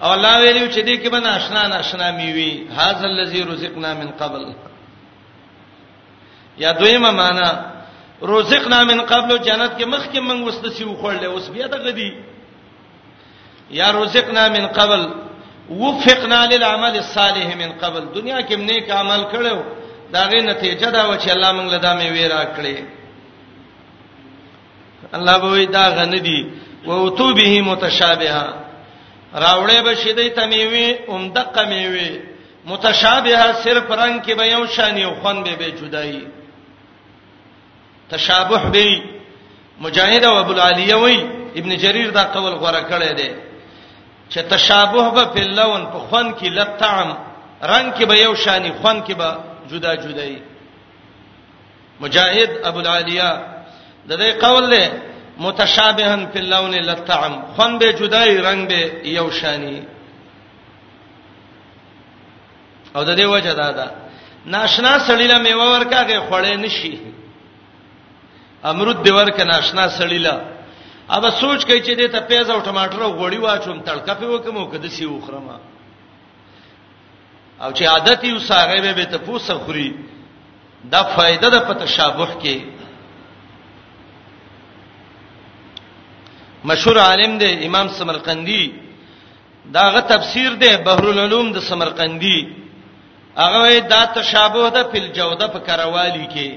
[0.01, 4.53] او الله ویلو چې دې کې به ناشنا ناشنا میوي هاذا الذي رزقنا من قبل
[6.57, 7.49] یا دویمه معنا
[8.21, 12.11] رزقنا من قبل جنت کې مخ کې موږ وسته سی وخړلې اوس بیا دغه دی
[13.71, 15.01] یا رزقنا من قبل
[15.69, 19.57] وفقنا للعمل الصالح من قبل دنیا کې نیک عمل کړو
[20.13, 22.77] دا غي نتیجه دا و چې الله موږ له دا مې ویرا کړې
[25.15, 26.49] الله به وی دا غن دی
[26.85, 28.53] و اوتو به متشابهه
[29.35, 32.11] راوړې به شیدې تمیوي اومدقه میوي
[32.65, 36.23] متشابهه صرف رنگ کې به یو شان یو خون به به جدایي
[38.11, 39.01] تشابه به
[39.81, 41.23] مجاهد او ابو العالیه وای
[41.55, 43.29] ابن جریر دا قول غوړه کړی دی
[44.29, 47.17] چې تشابه به په لون په خون کې لطعم
[47.63, 49.37] رنگ کې به یو شانی خون کې به
[49.71, 50.37] جدا جدای
[52.01, 53.31] مجاهد ابو العالیه
[54.09, 54.91] د دې قول له
[55.37, 59.81] متشابهن په لون لطعم خون به جدای رنگ به یو شانی
[62.95, 63.91] او د دې وجه دا ده
[64.45, 67.12] ناشنا سړی له میوه ورکاږي خړې نشي
[68.69, 70.35] امرود دی ورک ناشنا سړیلا
[71.15, 74.55] اوبه سوچ کوي چې دې ته پیاز او ټماټر او غوړی واچوم تړکه په وکم
[74.57, 75.55] او کده سی وخرمه
[77.63, 79.89] او چې عادت یو ساغه به ته پوسه خوري
[80.93, 82.57] دا فائدہ د پته شابه کې
[86.69, 88.63] مشهور عالم دی امام سمرقندی
[89.77, 92.37] داغه تفسیر دی بحر العلوم د سمرقندی
[93.39, 96.49] هغه دا تشابه ده په جوده په کروالی کې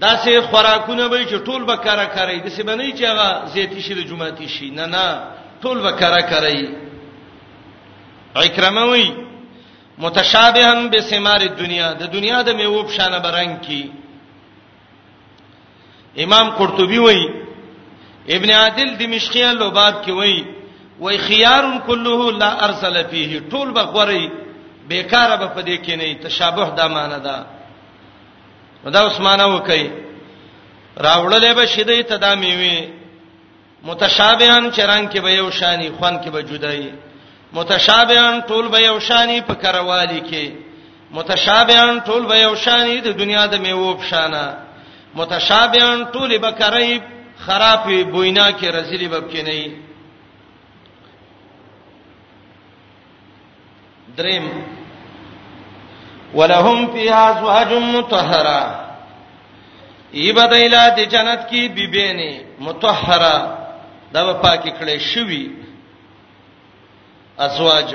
[0.00, 3.80] دا سه خوراکونه به چې ټول به کارا کوي د سه باندې چې هغه زیتی
[3.84, 5.06] شي د جمعاتی شي نه نه
[5.62, 6.68] ټول به کارا کوي
[8.36, 9.08] اکرمه وی
[9.98, 13.84] متشابهن بسمار الدنيا د دنیا د میوه په شان برنګ کی
[16.24, 17.22] امام قرطبي وی
[18.36, 20.36] ابن عادل دمشقیه لوباب کی وی
[21.00, 24.24] وی خيار كله لا ارسل فيه ټول به غوري
[24.88, 27.36] بیکاره به پدې کې نه تشابه د معنی ده
[28.86, 29.84] نو دا عثمانه وکي
[31.06, 32.78] راوړلې به شیدې تدامي وي
[33.88, 36.92] متشابهان چران کې به یو شانی خوان کې به جدای
[37.58, 40.44] متشابهان ټول به یو شانی په کروالی کې
[41.16, 44.44] متشابهان ټول به یو شانی د دنیا د میوه په شانه
[45.18, 47.00] متشابهان ټول به کرای
[47.44, 47.78] خراب
[48.12, 49.70] بوینا کې رزلی به کې نه
[54.18, 54.46] دریم
[56.34, 58.86] ولهم فيها ازواج مطهره
[60.14, 63.36] یبدایلا د جنت کی بیبینه مطهره
[64.12, 65.50] دا پاکی کړي شوی
[67.38, 67.94] ازواج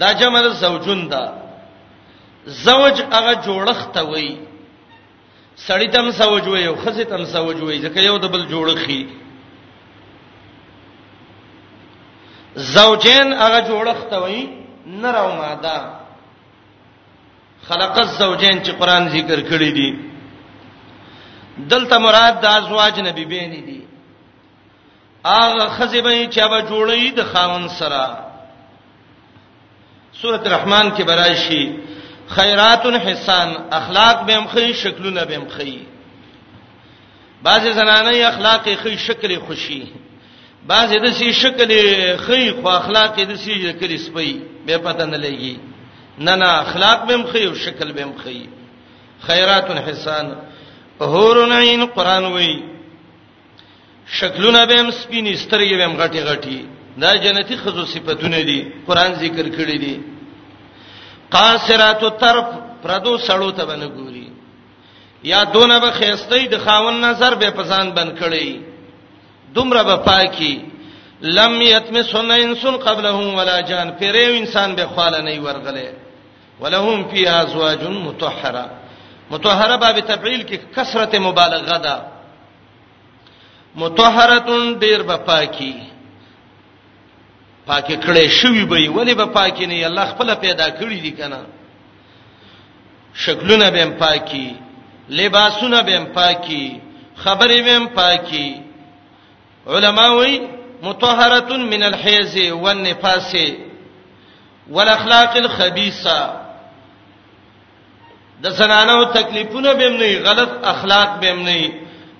[0.00, 1.24] دا جمع زوجون دا
[2.46, 4.38] زوج هغه جوړښت وي
[5.68, 9.06] سړی تم زوج وي او خزه تم زوج وي ځکه یو د بل جوړخي
[12.56, 14.48] زوجین هغه جوړښت وي
[14.86, 16.01] نر او ماده
[17.68, 19.90] خلق الزوجین چې قران ذکر کړی دی
[21.70, 23.80] دلته مراد د ازواج نبی بین دي
[25.24, 28.04] اغه خزیبه چې به جوړی د خاون سره
[30.22, 31.64] سورۃ الرحمن کې برایشي
[32.36, 33.48] خیرات حسان
[33.80, 35.72] اخلاق به مخې شکلونه به مخې
[37.42, 39.82] بعضی زنانه اخلاق خې شکل خوشي
[40.66, 41.68] بعضی د سي شکل
[42.16, 44.32] خې خو اخلاق د سي شکل سپي
[44.66, 45.56] به پته نه لګي
[46.18, 48.48] نه نه اخلاق بهم خي او شکل بهم خي
[49.26, 50.36] خیرات حسان
[51.00, 52.62] هورن عین قران وای
[54.06, 56.60] شکلونه بهم سپینې سترګې بهم غټي غټي
[57.00, 60.00] دا جنتی خزو صفاتونه دي قران ذکر کړی دي
[61.30, 62.46] قاصرات الطرف
[62.82, 64.26] پردو سړو ته باندې ګوري
[65.24, 68.60] یا دونه به خيستې د خاون نظر به پسان بند کړي
[69.54, 70.54] دومره به پاکي
[71.22, 75.88] لم یتمسن انسن قبلهم ولا جان پرې انسان به خاله نه ورغله
[76.62, 78.70] ولهم فی ازواج مطهره
[79.30, 82.00] مطهره باب تفعیل کې کثرت مبالغه ده
[83.76, 85.74] مطهرتون ډیر به پاکي
[87.66, 91.40] پاکي کړي شوی به ولی به پاکي نه الله خپل پیدا کړی دي کنه
[93.14, 94.56] شکلونه به پاکي
[95.08, 96.80] لباسونه به پاکي
[97.24, 98.60] خبرې به پاکي
[99.66, 100.40] علماوی
[100.82, 103.34] مطهرتون من الحیض والنفاس
[104.70, 106.41] والاخلاق الخبيثه
[108.42, 111.72] د زنانو تکلیفونه بهم نه غلط اخلاق بهم نه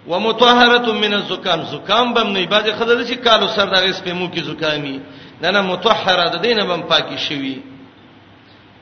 [0.07, 5.01] ومطهره من الزکام زکام بهم نه بعضی خدای چې کالو سر دغه سپمو کې زکامي
[5.43, 7.57] نه نه مطهره د دینه بم پاکي شوی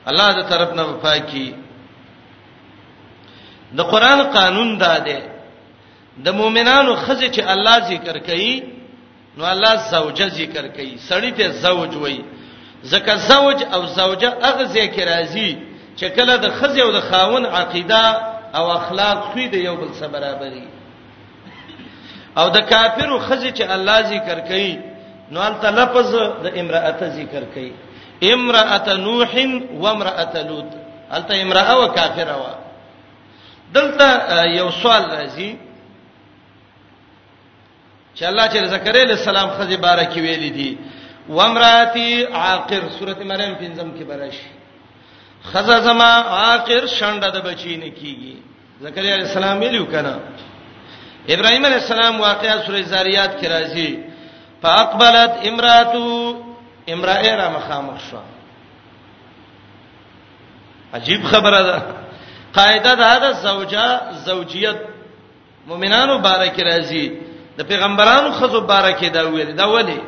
[0.09, 1.53] الله دې طرف نه پاکي
[3.77, 5.19] د قران قانون دا دی
[6.25, 8.63] د مؤمنانو خزه چې الله ذکر کوي
[9.37, 12.23] نو الله زوجه ذکر کوي سړی ته زوج وایي
[12.83, 15.70] زکه زوج او زوجه هغه ذکر راځي
[16.01, 18.03] چې کله د خزه او د خاون عقیده
[18.57, 20.65] او اخلاق خوې د یو بل سره برابرې
[22.39, 24.73] او د کافرو خزه چې الله ذکر کوي
[25.31, 26.11] نو البته لفظ
[26.45, 27.71] د امرأته ذکر کوي
[28.35, 29.31] امرأة نوح
[29.81, 30.69] و امرأة لوط
[31.15, 32.45] البته امرأه او کافره و
[33.75, 34.05] دلته
[34.59, 35.51] یو سوال راځي
[38.15, 40.77] چې الله چې زکریا علیہ السلام خزه بارکی ویلې دي
[41.29, 44.60] و امرأتي عاقر سورته مریم 15 کې براشي
[45.45, 46.11] خزا زما
[46.53, 48.33] اخر شنده د بچینه کیږي
[48.85, 50.15] زکریا علیہ السلام ویلو کنه
[51.33, 53.89] ابراهیم علیہ السلام واقعا سورہ زاریات کې راځي
[54.61, 56.07] فاقبلت امراته
[56.93, 58.19] امراه را مخامخ شو
[60.93, 61.77] عجیب خبره ده
[62.57, 63.87] قاعده ده د زوجه
[64.29, 64.77] زوجیت
[65.67, 67.05] مؤمنانو بارک راځي
[67.57, 70.01] د پیغمبرانو خزو بارک دا ویل دا ولی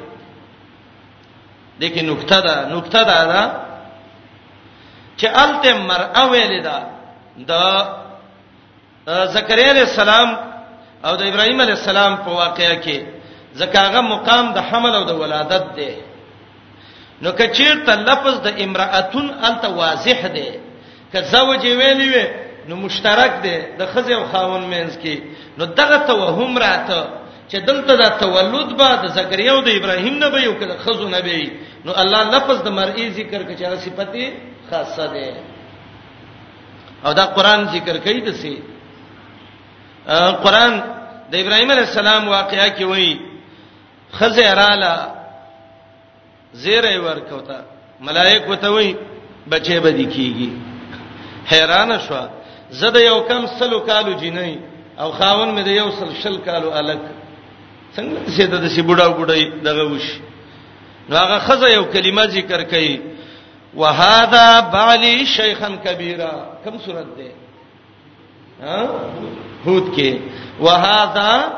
[1.79, 3.41] لیکن نقطه ده نقطه ده ده
[5.19, 6.79] چې الته مرأه ویل دا
[7.37, 7.51] د
[9.35, 10.29] زکریا علیہ السلام
[11.07, 12.99] او د ابراهیم علیہ السلام په واقعیا کې
[13.61, 15.91] زکاغه مقام د حمل او د ولادت دی
[17.21, 20.49] نو کچیر ته لفظ د امراتون الته واضح دی
[21.11, 22.25] که زوج ویلی وی
[22.67, 25.15] نو مشترک دی د خزه او خاون مینس کې
[25.57, 26.99] نو دغه توهم راته
[27.49, 31.07] چې دلته د تولد با د زکریا او د ابراهیم نه به یو کله خزو
[31.15, 31.37] نه به
[31.85, 35.25] نو الله لفظ د مرئی ذکر کچا صفته خاصه ده
[37.05, 38.53] او دا قران ذکر کوي د سي
[40.45, 40.73] قران
[41.31, 43.11] د ابراهيم عليه السلام واقعیا کې وایي
[44.17, 44.93] خزه رااله
[46.63, 47.59] زیره ورکوتا
[48.07, 48.91] ملائکه ته وایي
[49.51, 50.49] بچي به دي کیږي
[51.51, 52.15] حیران شو
[52.79, 54.49] زده یو کم سلو کالو جنې
[55.01, 57.03] او خاون مې د یو سل شل کالو الګ
[57.95, 60.07] څنګه سي د سي بډاو بډای دغه وش
[61.09, 62.95] نو هغه خزه یو کلمه ذکر کوي
[63.75, 66.31] وهذا بعلی شیخن کبیره
[66.63, 67.31] کوم صورت ده
[68.61, 68.89] ها
[69.65, 70.13] هود کې
[70.61, 71.49] وهذا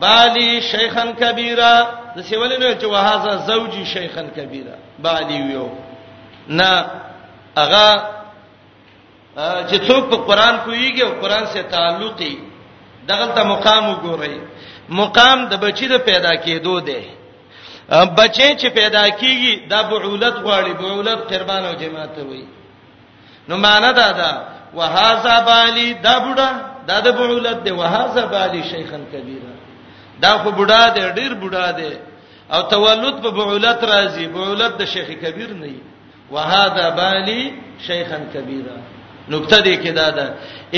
[0.00, 5.68] بعلی شیخن کبیره د سیول نه چې وهذا زوجي شیخن کبیره بعلی یو
[6.48, 6.84] نه
[7.56, 8.02] اغه
[9.38, 12.38] چې څوک په قران کویږي او قران سره تعلق دی
[13.08, 14.36] دغه ته مقام وګورئ
[14.88, 17.02] مقام د بچی د پیدا کېدو دی
[17.92, 22.42] بچي چې پیدا کیږي دا بعولت غواړي بعولت قربان او جماعت وي
[23.48, 24.32] نو معنا دا دا
[24.74, 26.50] وهذا بالي دا بوډا
[26.88, 29.52] دا د بعولت دی وهذا بالي شيخن کبیره
[30.22, 31.92] دا خو بوډا دی ډیر بوډا دی
[32.52, 35.80] او تولد په بعولت راځي بعولت د شیخ کبیر نه وي
[36.30, 37.42] وهذا بالي
[37.86, 38.76] شيخن کبیره
[39.34, 40.26] نقطه دې کې دا ده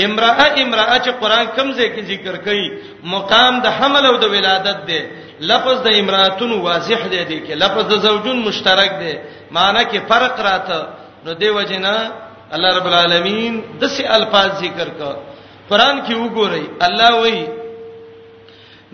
[0.05, 2.65] امراه امراه چې قران کم ځای کې ذکر کړي
[3.13, 5.01] مقام د حمل او د ولادت دی
[5.51, 9.13] لفظ د امراتون واضح دی دې کې لفظ د زوجون مشترک دی
[9.55, 10.79] معنی کې فرق راته
[11.25, 11.95] نو دی وجنه
[12.55, 15.13] الله رب العالمین د سه الفاظ ذکر کړه
[15.69, 17.47] قران کې وګورئ الله وایي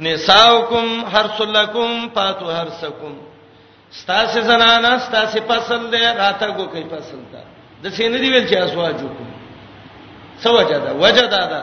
[0.05, 3.13] نساؤکم حرسلکم فاتو حرسکم
[4.01, 7.41] ستاسو زنانا ستاسو پسند دی راته کو کوي پسند ده
[7.83, 9.40] د سینې دی ویل چې اسواجو کوم
[10.43, 11.61] سوجدا وجدا دا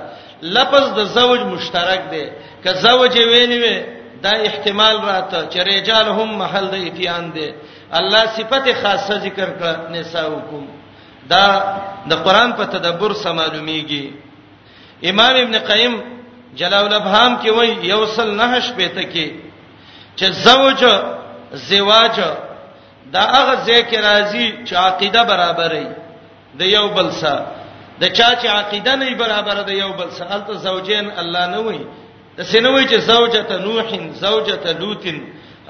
[0.57, 2.25] لفظ د زوج مشترک دی
[2.63, 3.77] که زوج ویلې وي
[4.25, 7.49] دا احتمال راته چې رجال هم محل د اتیان دی
[8.01, 10.65] الله صفته خاصه ذکر کړه نساءکم
[11.33, 11.45] دا
[12.11, 14.05] د قران په تدبر سم معلومیږي
[15.11, 15.95] امام ابن قیم
[16.61, 19.29] جلال الابهام کې وایي یوصل نهش پته کې
[20.19, 20.81] چې زوج
[21.69, 22.17] زواج
[23.13, 25.87] دا هغه ذکر راځي چې عقیده برابرې
[26.59, 27.58] د یو بل سره
[28.01, 31.81] د چا چې عقیده نه برابر ده یو بل سالت زوجین الله نه وای
[32.39, 33.89] د سينوي چې زوجته نوح
[34.23, 35.05] زوجته لوط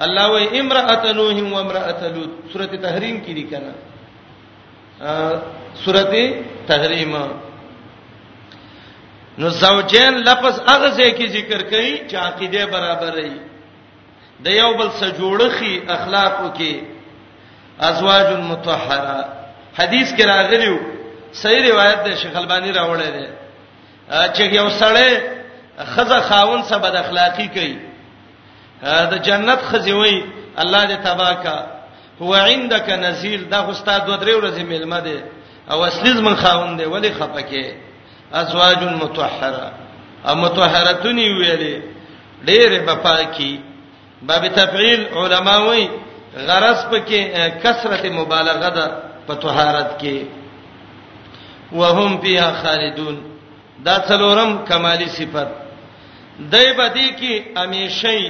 [0.07, 3.73] الله وای امراه نوح و امراه لوط سورته تحریم کې دي کنه
[5.85, 6.23] سورته
[6.73, 7.13] تحریم
[9.41, 13.33] نو زوجین لفظ هغه ځای کې ذکر کړي چې عقیده برابر وي
[14.43, 16.73] د یو بل سره جوړخي اخلاقو کې
[17.91, 19.25] ازواج متطهره
[19.81, 20.77] حدیث کې راغلیو
[21.33, 23.27] صحیح روایت ده شیخ البانی راوړی دی
[24.35, 25.11] چې یو سړی
[25.95, 27.75] خزه خاون سره بد اخلاقی کوي
[28.83, 30.23] دا جنت خزی وای
[30.59, 31.65] الله دې تباکا
[32.21, 35.23] هو عندك نذیر دا استاد دوه درې ورځې میلمه دی
[35.71, 37.75] او اصلي زمون خاون دی ولی خپکه
[38.33, 39.71] ازواج متطهره
[40.27, 41.81] او متطهرتنی ویلې
[42.45, 43.59] ډېر په پاکي
[44.21, 45.89] باب تفعیل علماوی
[46.37, 48.91] غرض پکې کثرت مبالغه ده
[49.27, 50.38] په طهارت کې
[51.71, 53.17] وهم فیها خالدون
[53.85, 55.47] دا څلورم کمالی صفت
[56.51, 58.29] دای بدی کی امیشی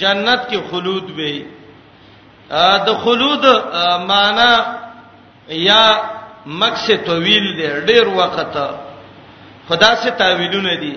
[0.00, 1.38] جنت کې خلود وي
[2.88, 3.44] د خلود
[4.10, 4.52] معنا
[5.48, 5.84] یا
[6.60, 8.54] مکس طویل دی ډیر وخت
[9.68, 10.94] خدا سے تعویلونه دي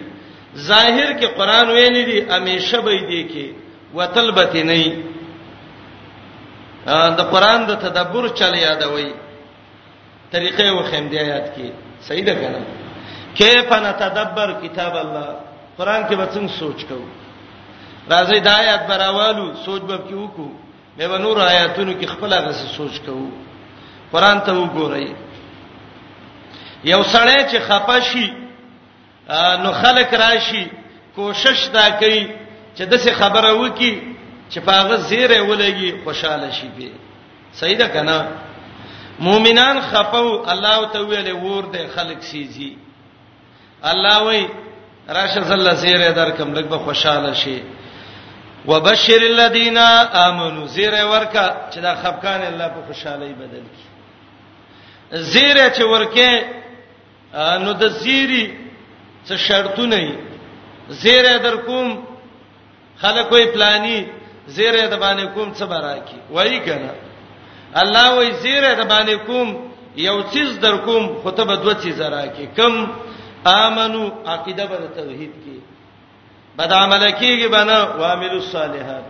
[0.57, 3.47] ظاهر کې قران ویل دي امیشه به دي کې
[3.95, 4.97] وتلبتی نه
[7.20, 9.07] د قران د تدبر چل یادوي
[10.32, 11.69] طریقې وخیم دی آیات کې
[12.07, 12.61] صحیح ده کنه
[13.39, 15.29] کیف نتدبر کتاب الله
[15.77, 17.07] قران کې به څنګه سوچ کوو
[18.09, 20.49] راځي د آیات براوالو سوچ به کې وکړو
[20.97, 23.27] مې به نور آیاتونو کې خپل هغه سوچ کوو
[24.11, 25.13] قران ته وګورئ
[26.91, 28.34] یو سړی چې خپاشي
[29.63, 30.63] نو خلک راشي
[31.15, 32.21] کوشش دا کوي
[32.75, 34.01] چې دغه خبره وکي
[34.49, 36.91] چې پاغه زیره ولګي خوشاله شي به
[37.59, 38.17] صحیح ده کنه
[39.28, 42.78] مؤمنان خپو الله ته ویلې ور دې خلق سيږي
[43.89, 44.41] الله وای
[45.17, 47.59] راشه زل زیره درکم لږ به خوشاله شي
[48.69, 53.86] وبشر الذين امنوا زیره ورکا چې دا خفقان الله په خوشالۍ بدل کی
[55.36, 56.45] زیره چې ورکه
[57.65, 58.43] نو د زیری
[59.30, 60.17] څه شرطونه ني
[61.03, 61.93] زیره در کوم
[62.97, 63.99] خلک وې پلاني
[64.47, 66.89] زیره د باندې کوم څه برا کی وایي کنه
[67.76, 69.47] الله وای زیره د باندې کوم
[70.07, 72.74] یو چیز در کوم خطبه دوه چیز راکې کم
[73.65, 75.57] امنو عقیده بر توحید کې
[76.57, 79.05] بد عمل کېږي بنا وامل الصالحات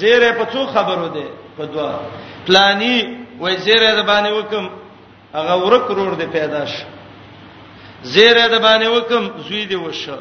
[0.00, 1.98] زیره په څو خبرو ده په دوا
[2.46, 2.96] پلانی
[3.40, 4.64] وای زیره د باندې وکم
[5.34, 6.74] هغه ورک رور دی پیدا ش
[8.14, 10.18] زیره د باندې وکم زوی دی وشه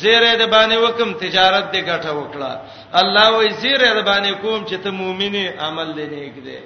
[0.00, 2.52] زیره د باندې وکم تجارت دی ګټه وکړه
[3.00, 6.58] الله وای زیره د باندې کوم چې ته مؤمنه عمل لنیک دی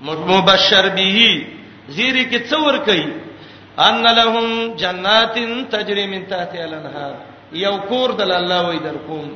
[0.00, 1.42] مبشر به
[1.94, 3.06] زیری کې څور کوي
[3.78, 5.36] ان لهم جنات
[5.70, 7.14] تجري من تحتها الانهار
[7.52, 9.28] یو کور دل الله وې در کوم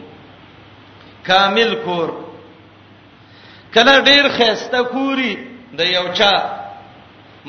[1.28, 2.08] کامل کور
[3.74, 5.34] کله ډیر خسته کوری
[5.78, 6.34] د یو چا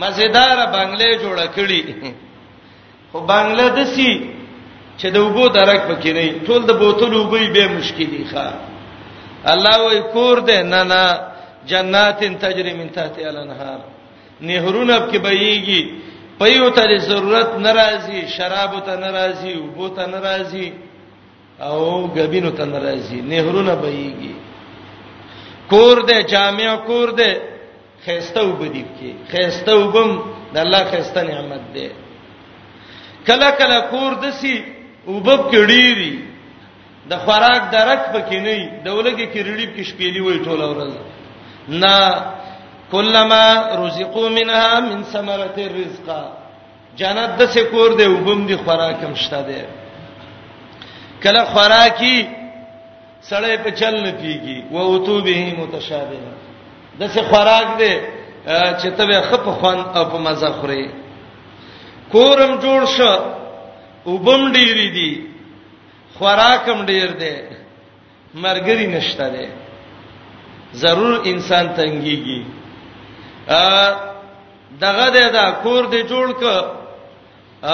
[0.01, 1.81] مزیدار بنگلې جوړه کړي
[3.11, 4.13] خو بنگله دسی
[4.97, 8.51] چې د وبو درک پکې نه ټول د بوتل وبې به مشکلي ښه
[9.45, 11.32] الله وې کور دې نه نه
[11.71, 13.79] جنات تجری من تحتها الانهار
[14.47, 15.81] نهرونه کې بهيږي
[16.39, 20.73] پيو ته ضرورت ناراضي شراب ته ناراضي وبو ته ناراضي
[21.61, 24.33] او غبینو ته ناراضي نهرونه بهيږي
[25.71, 27.31] کور دې جامع کور دې
[28.05, 30.11] خيسته وبدیب کې خيسته وبم
[30.53, 31.91] د الله خيسته نعمت ده
[33.27, 34.55] کله کله کور دسی
[35.07, 36.13] وبب کې ډيري
[37.09, 41.13] د خوراک درک پکې نه دی دولګي کې ریډیب کې شپېلې وای ټوله ورځ
[41.67, 41.97] نا
[42.91, 43.43] کلمہ
[43.85, 46.09] رزقو منها من ثمرۃ الرزق
[46.97, 49.61] جنت د سکور دی وبم دی خوراکم شته دی
[51.23, 52.17] کله خوراکي
[53.29, 56.17] سړی په چل نه پیږي و اوتو به متشابه
[56.99, 57.93] د څه خوراک دی
[58.45, 60.85] چې ته به خپ خوان او په مزه خوري
[62.15, 63.13] کورم جوړ شو
[64.11, 65.11] وبم ډیری دی
[66.17, 67.35] خوراکم ډیر دی
[68.35, 69.47] مرګري نشته دی
[70.81, 72.41] ضرور انسان تنګيږي
[73.47, 73.95] ا
[74.83, 75.07] دغه
[75.37, 76.43] دا کور دی جوړ ک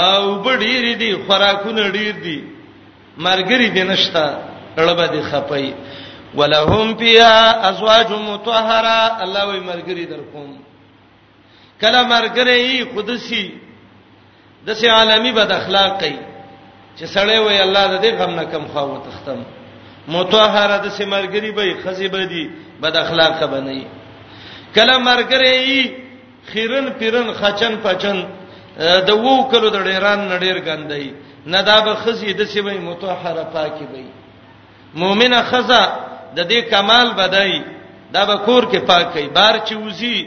[0.03, 2.39] او بډیر دی خوراکونه ډیر دی
[3.25, 4.25] مرګری دی نشتا
[4.77, 5.73] لړبه دی خپای
[6.37, 10.49] ولهم فيها ازواج مطهره الله وی مرګری درکوم
[11.81, 13.45] کله مرګری قدسی
[14.67, 16.15] دسه عالمی بد اخلاقی
[16.99, 19.39] چې سړی وی الله دې غم نه کم خو تختم
[20.15, 22.45] مطهره دسه مرګری به خزی به دی
[22.81, 23.81] بد اخلاقه بنئ
[24.75, 25.95] کله مرګري
[26.51, 28.17] خیرن پیرن خچن پچن
[29.07, 31.09] د وو کلو د ډیران نډیر ګندای
[31.53, 34.05] نه دا به خزي د سی وای متطهره پاکي وای
[35.01, 35.83] مؤمنه خزا
[36.37, 37.59] د دې کمال بدای
[38.15, 40.17] دا به کور کې پاکي بار چې وزي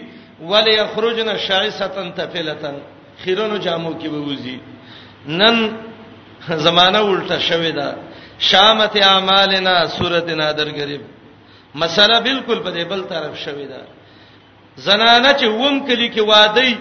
[0.50, 2.76] ولی یخرجن شایستن تفلتن
[3.22, 4.58] خیرونو جامو کې به وزي
[5.40, 5.56] نن
[6.66, 7.88] زمانہ الټه شوې ده
[8.50, 11.02] شامت اعمالنا سورته نادر غریب
[11.74, 13.80] مسله بالکل په دې بل طرف شوې ده
[14.86, 16.72] زنانه چې ووم کلی کې وادي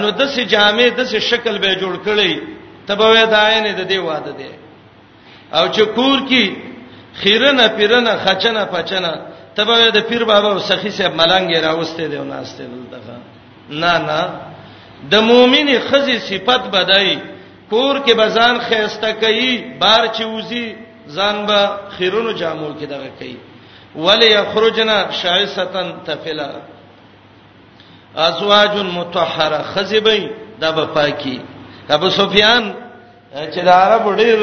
[0.00, 2.32] نو د سې جامع د سې شکل به جوړ کړي
[2.88, 4.50] تبوې داینه د دې واده ده
[5.58, 6.44] او چې کور کې
[7.20, 9.12] خیرنه پیرنه خچنه پچنه
[9.56, 13.16] تبوې د پیر بابا او سخی صاحب ملنګ راوستې دی او ناشته دلته
[13.82, 14.20] نه نه
[15.12, 17.18] د مؤمنې خزي صفت بدای
[17.70, 20.66] کور کې بزان خيسته کوي بار چې وزي
[21.16, 21.58] ځان به
[21.98, 23.36] خیرونو جامو کې دغه کوي
[23.96, 26.50] وليخرجنا شائستن تفلا
[28.16, 30.30] ازواج متطهره خزبی
[30.60, 31.40] د بپاکی
[31.90, 32.74] ابو سفیان
[33.36, 34.38] چې د عرب ډیر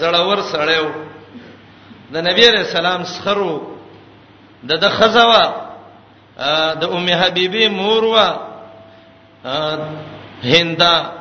[0.00, 0.86] زړور سړیو
[2.12, 3.62] د نبی رسول الله سخرو
[4.64, 5.44] د د خزوا
[6.80, 8.28] د ام حبیبه مور وا
[10.44, 11.12] هندا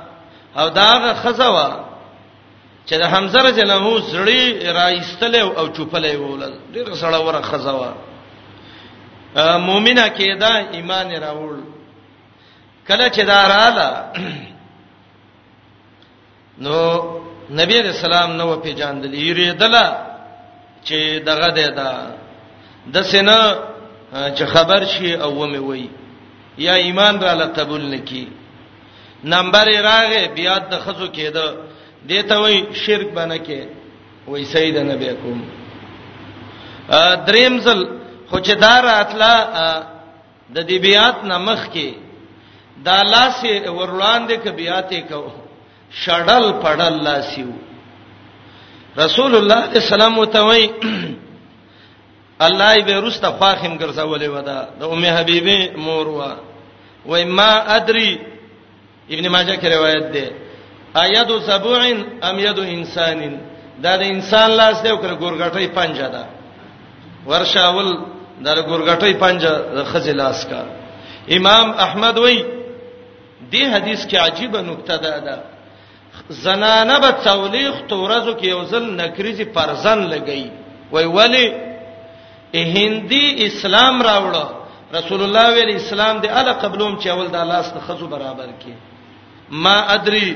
[0.58, 1.93] او داغه خزوا
[2.88, 7.92] چې د حمزه رضی الله عنه زړی راایستل او چوپلې وولل ډیر سړه وره خزوا
[9.68, 11.56] مؤمنه کېدا ایمان راوړ
[12.88, 13.90] کله چې دا رااله
[16.64, 16.76] نو
[17.50, 19.86] نبی رسول الله نو په جاندلې یریدله
[20.86, 21.92] چې دغه دې دا
[22.94, 23.56] د سینه
[24.14, 25.90] چې خبر شي او ومه وای
[26.58, 28.28] یا ایمان را لقبول نکي
[29.24, 31.73] نمبر راغې بیا د خزو کېده
[32.08, 33.60] دته وای شرک باندې کې
[34.28, 35.40] وای سید نبی کوم
[37.28, 37.80] دریم ځل
[38.30, 39.34] خو چې دار اتلا
[40.56, 41.90] د دې بیات نمخ کې
[42.88, 45.22] دا لاسه ورلاندې کې بیاتې کو
[46.04, 47.52] شړل پړل لاسیو
[49.04, 50.66] رسول الله اسلام ته وای
[52.48, 56.32] الله یې به رسته خواخم ګرځولې ودا د ام حبیبه مور وا
[57.06, 58.10] وای ما ادري
[59.14, 60.28] ابن ماجه کې روایت ده
[61.02, 61.82] ايد سبوع
[62.30, 63.20] ام يد انسان
[63.84, 66.24] دا د انسان لاس دی او کر ګورګټي پنجه ده
[67.30, 67.88] ورشاول
[68.46, 69.52] دا ګورګټي پنجه
[69.92, 70.60] خزي لاس کا
[71.38, 72.38] امام احمد وای
[73.52, 75.36] دی حدیث کې عجیب نقطه ده ده
[76.44, 80.46] زنانه به تولیخ تورزو کې یو ځل نکریزي پرزن لګی
[80.92, 81.48] وای ولی
[82.76, 84.46] هندي اسلام راوړو
[84.98, 88.74] رسول الله ویل اسلام دی الا قبلوم چې اول د لاس د خزو برابر کې
[89.50, 90.28] ما ادري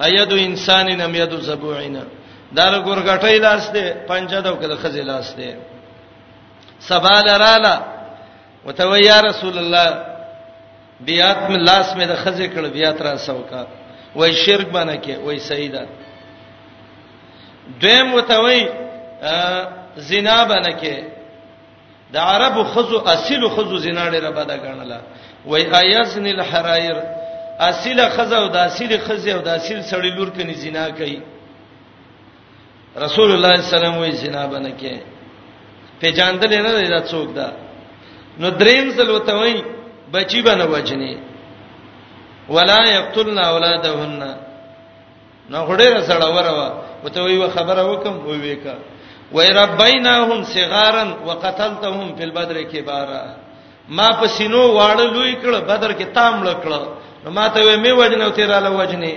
[0.00, 2.04] ايد انسان نم يد سبوعنا
[2.56, 5.52] دا له ګورګټۍ لاس دی پنځه دو کده خزې لاس دی
[6.88, 7.80] سبا لرالا
[8.66, 9.88] وتو یا رسول الله
[11.00, 13.66] بیات م لاس مې د خزې کړه بیات را سوکا
[14.16, 15.84] وای شرک باندې کې وای سیدا
[17.80, 18.62] دیم وتوي
[19.96, 20.96] زنا باندې کې
[22.12, 25.00] د عربو خزو اصل خزو زنا ډیره بده ګڼله
[25.46, 26.96] وای ایزن الحرایر
[27.70, 31.20] اصله خزه او د اصله خزه او د اصل سړی لور کني زنا کوي
[33.04, 34.94] رسول الله صلی الله علیه وسلم وی زنا باندې کې
[36.00, 37.48] په جاندل نه دا څوک دا
[38.40, 39.56] نو دریم سلوته وای
[40.12, 41.14] بچی باندې وجنی
[42.54, 44.20] ولا یقتلن اولادهن
[45.50, 46.68] نو غړې سره وروا
[47.04, 48.76] وته وی خبره وکم وی وکا
[49.34, 53.22] وای ربیناهم صغارا وقتلتهم فی البدر کبارا
[53.96, 56.80] ما په سینو واړه لوی کړه بدر کې تام لکړه
[57.24, 59.12] نو ماته وې مې وجنه او تیراله وجنه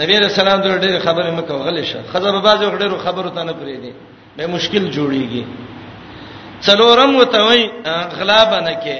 [0.00, 3.42] نبی رسول الله دغه ډېر خبره مکو غلې شه خزر باز یو ډېر خبره ته
[3.42, 3.92] نه پرې دي
[4.36, 5.44] به مشکل جوړيږي
[6.66, 7.62] څلورم وتوي
[8.18, 8.98] غلابه نه کې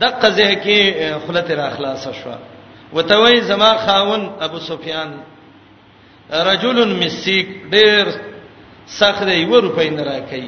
[0.00, 0.80] د قزه کې
[1.26, 2.30] خلت را اخلاص شو
[2.92, 5.10] وتوي زما خاون ابو سفیان
[6.32, 8.02] رجل مسیک ډېر
[8.86, 10.42] سخت دی و روپې نه راکې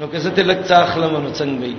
[0.00, 1.76] نو که زه ته لک څاخلم نو څنګه وي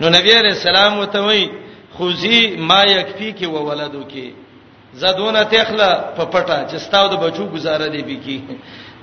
[0.00, 1.65] نو نبی عليه السلام وتوي
[1.96, 4.28] خوزی ما یکفی کې و ولدو کې
[5.02, 8.38] زدونه تخلا په پټه چې ستاو د بچو گزاره دی بکی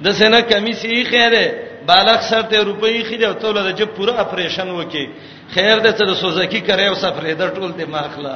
[0.04, 1.46] د سینه کمی سی خیره
[1.90, 5.06] بالغ سر ته روپۍ خیره او توله د جب پوره اپریشن وکي
[5.54, 8.36] خیر د څه د سوزکی کرے او سفرې د ټول دی ماخلا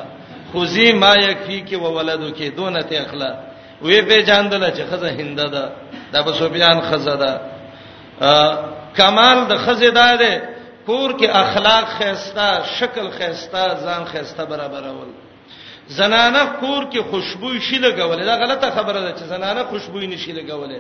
[0.52, 3.32] خوزی ما یکفی کې و ولدو کې دونه تخلا
[3.82, 5.66] وی په جاندل چې خزه هنده ده
[6.12, 7.32] د ابو سفیان خزه ده
[9.00, 10.08] کمال د خزه ده
[10.88, 15.10] کور کې اخلاق خيستا شکل خيستا ځان خيستا برابرول
[15.98, 20.80] زنانه کور کې خوشبو شي لګولې دا غلطه خبره ده چې زنانه خوشبو نشي لګولې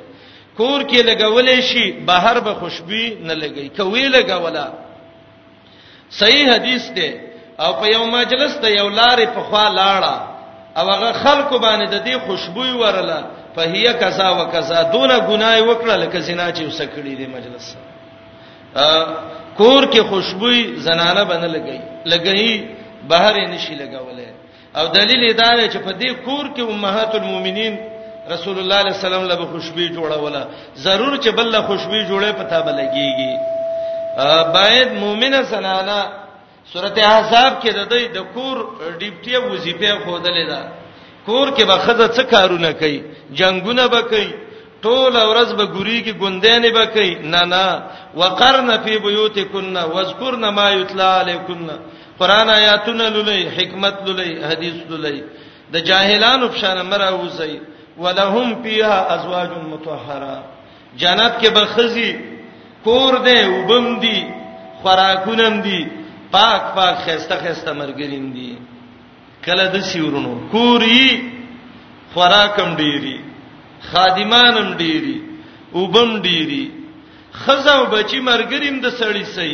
[0.59, 4.67] کور کې لګولې شي بهر به خوشبو نه لګي کوي لګولا
[6.19, 7.21] صحیح حدیث ده
[7.63, 10.37] او په یو مجلس ته یو لارې په خوا لاړه
[10.79, 13.19] او هغه خلکو باندې د دې خوشبو ورله
[13.55, 17.77] په هي کزا وکزا دون ګناي وکړه لکه زنا چې وسکړي دې مجلس
[18.37, 22.67] سره کور کې خوشبوې زنانه باندې لګي لګي
[23.09, 24.27] بهر نشي لګولې
[24.77, 27.73] او دلیل دا دی چې په دې کور کې امهات المؤمنین
[28.33, 30.43] رسول الله صلی الله علیه وسلم له خوشبوې جوړوله
[30.85, 33.33] ضرور چې بل له خوشبوې جوړې پتا بلګيږي
[34.53, 36.13] باید مؤمنه زنانه
[36.73, 38.57] سورته احزاب کې د دې د کور
[38.99, 40.61] ډیپټي وظیفه خوده لیدا
[41.27, 42.99] کور کې به خزه څه کارونه کوي
[43.41, 44.31] جنگونه به کوي
[44.85, 47.65] ټول ورځ به ګوري کې ګوندینې به کوي نه نه
[48.19, 51.63] وقرن فی بیوتکنا واذکرن ما یتلا علیکن
[52.19, 55.21] قران آیاتنا للی حکمت للی حدیث للی
[55.73, 57.59] د جاهلانو په شان مرا وسی
[58.03, 60.37] ولهم فیها ازواج مطهره
[61.01, 62.11] جنت کې به خزي
[62.87, 64.19] کور دې وبم دي
[64.81, 65.81] خوراکونم دي
[66.35, 68.51] پاک پاک خسته خسته مرګرین دي
[69.45, 71.07] کله د سیورونو کوري
[72.13, 73.17] خوراکم ډیری
[73.91, 75.17] خادمانم ډیری
[75.79, 76.65] وبم ډیری
[77.41, 79.51] خزاو بچی مرګریم د سړی سي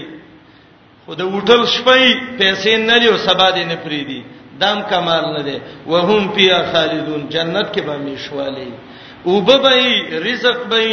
[1.06, 2.04] خو د وټل شپې
[2.40, 4.22] پیسې نه لري او سبا دې نه پریدي
[4.62, 5.58] دام کمال نه ده
[5.92, 8.68] وهم فی خالدون جنت کې به میشواله
[9.32, 9.86] وببای
[10.28, 10.92] رزق بای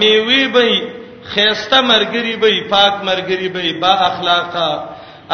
[0.00, 0.72] میوي بای
[1.34, 4.68] خيسته مرګري بای پاک مرګري بای با اخلاقه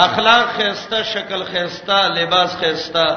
[0.07, 3.09] اخلاق خيسته شکل خيسته لباس خيسته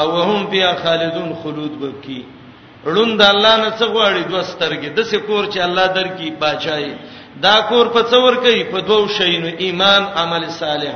[0.00, 2.22] او وهم فی خالدون خلود بکی
[2.92, 6.92] ړوند الله نه څه غواړي دوه سترګې د څه کور چې الله درکې بچای
[7.44, 10.94] دا کور په څور کوي په دوو شینو ایمان عمل صالح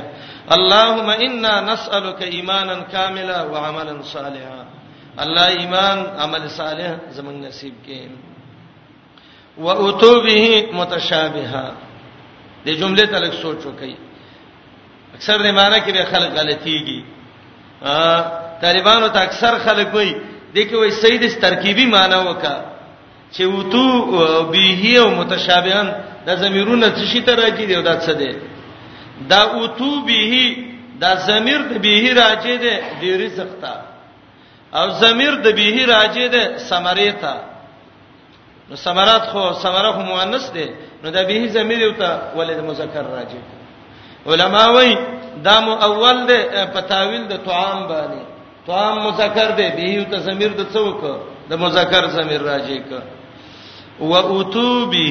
[0.57, 4.59] اللهم انا نسالک ایمانا کاملا وعملا صالحا
[5.23, 8.09] الله ایمان عمل صالح زمون نصیب کړي
[9.57, 11.67] و اتوبه متشابها
[12.65, 13.95] دې جمله تلک سوچ وکي
[15.15, 16.99] اکثر دې معنی کې به خلک غلطيږي
[17.81, 17.97] ا
[18.61, 20.13] طالبانو ته اکثر خلک وایي
[20.55, 22.55] دغه وای سید ترکیبی معنی وکا
[23.33, 23.85] چې وتو
[24.51, 25.87] به او متشابهان
[26.25, 28.31] د زمیرونه څه شي ته راځي دی دا څه دی
[29.29, 30.21] دا وتو به
[31.01, 33.73] دا زمیر د به راځي دی د رزق ته
[34.79, 37.33] او زمیر د به راځي دی سمری ته
[38.69, 40.67] نو سمرات خو سمره خو مؤنث دی
[41.03, 43.41] نو د به زمیر یو ته ولید مذکر راځي
[44.31, 44.91] علما وای
[45.45, 46.39] دا مو اول دی
[46.73, 48.21] په تاویل د تعام باندې
[48.67, 51.01] تام مذکر دی به یو تسمیر د څوک
[51.49, 52.91] د مذکر سمیر راځي ک
[54.11, 55.03] و اوتو به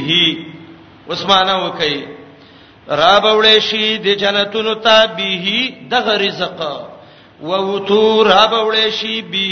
[1.12, 1.96] عثمانه وکي
[3.00, 5.46] را بولې شي د جنتونو ته به
[5.90, 5.94] د
[6.24, 6.60] رزق
[7.48, 9.50] و اوتو را بولې شي به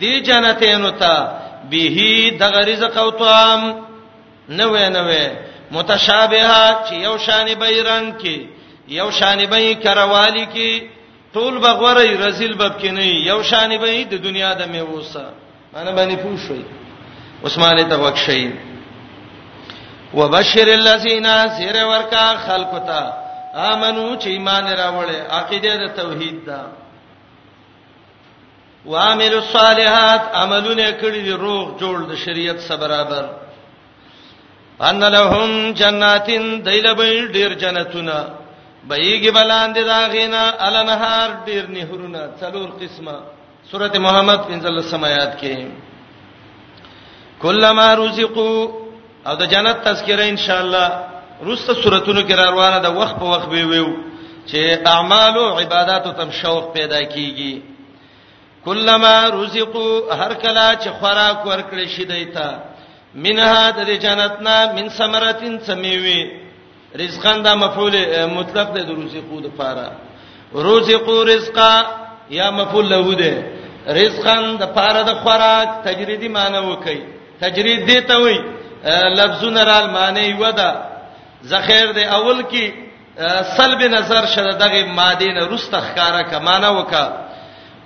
[0.00, 1.14] د جنتونو ته
[1.70, 1.98] به
[2.40, 3.60] د رزق او تام
[4.60, 5.26] نوې نوې
[5.76, 8.36] متشابهات یو شان به رنگ کې
[8.98, 10.70] یو شان به کروالی کې
[11.34, 15.24] ټول بغوري رزل باب کې نه یو شان به د دنیا د میوسه
[15.72, 16.64] معنی باندې پوښوي
[17.44, 18.44] عثمان ته وکشي
[20.18, 21.26] وبشر الذين
[21.56, 23.02] سير ورکا خلقتا
[23.72, 26.62] امنو چې ایمان راوړې عقیده د توحید دا
[28.86, 33.24] وامل الصالحات عملونه کړی دي روغ جوړ د شریعت سره برابر
[34.90, 38.18] ان لهم جناتین دایلبې ډیر جنتونه
[38.88, 43.16] بېګي بلاندې دا غینا النهار ډیر نهرونه څلور قسمه
[43.70, 45.54] سورته محمد 15 سمات کې
[47.42, 48.52] کلم رزقو
[49.26, 50.88] او د جنت تذکره ان شاء الله
[51.46, 53.88] روسته سوراتونو کې روانه ده وخت په وخت به ویو
[54.48, 54.60] چې
[54.94, 57.54] اعمال او عبادت تم شوق پیدا کیږي
[58.66, 59.04] کلم
[59.42, 59.88] رزقو
[60.20, 62.48] هر کله چې خوراک ورکړي شي دیتا
[63.14, 66.41] منها د جنتنا من ثمرتين سميوي
[67.00, 67.94] رزقان دا مفعول
[68.36, 69.86] مطلق دی د رزقو د پاره
[70.70, 71.72] رزقو رزقا
[72.38, 73.34] یا مفعول له ده
[74.00, 76.98] رزقان د پاره د خوراک تجریدی معنی وکي
[77.40, 78.36] تجرید دی ته وای
[79.18, 80.70] لفظونه رال معنی ودا
[81.52, 82.64] ذخیر دی اول کې
[83.56, 87.04] سلب نظر شد دغه ماده نه رست خکارا کمانه وکا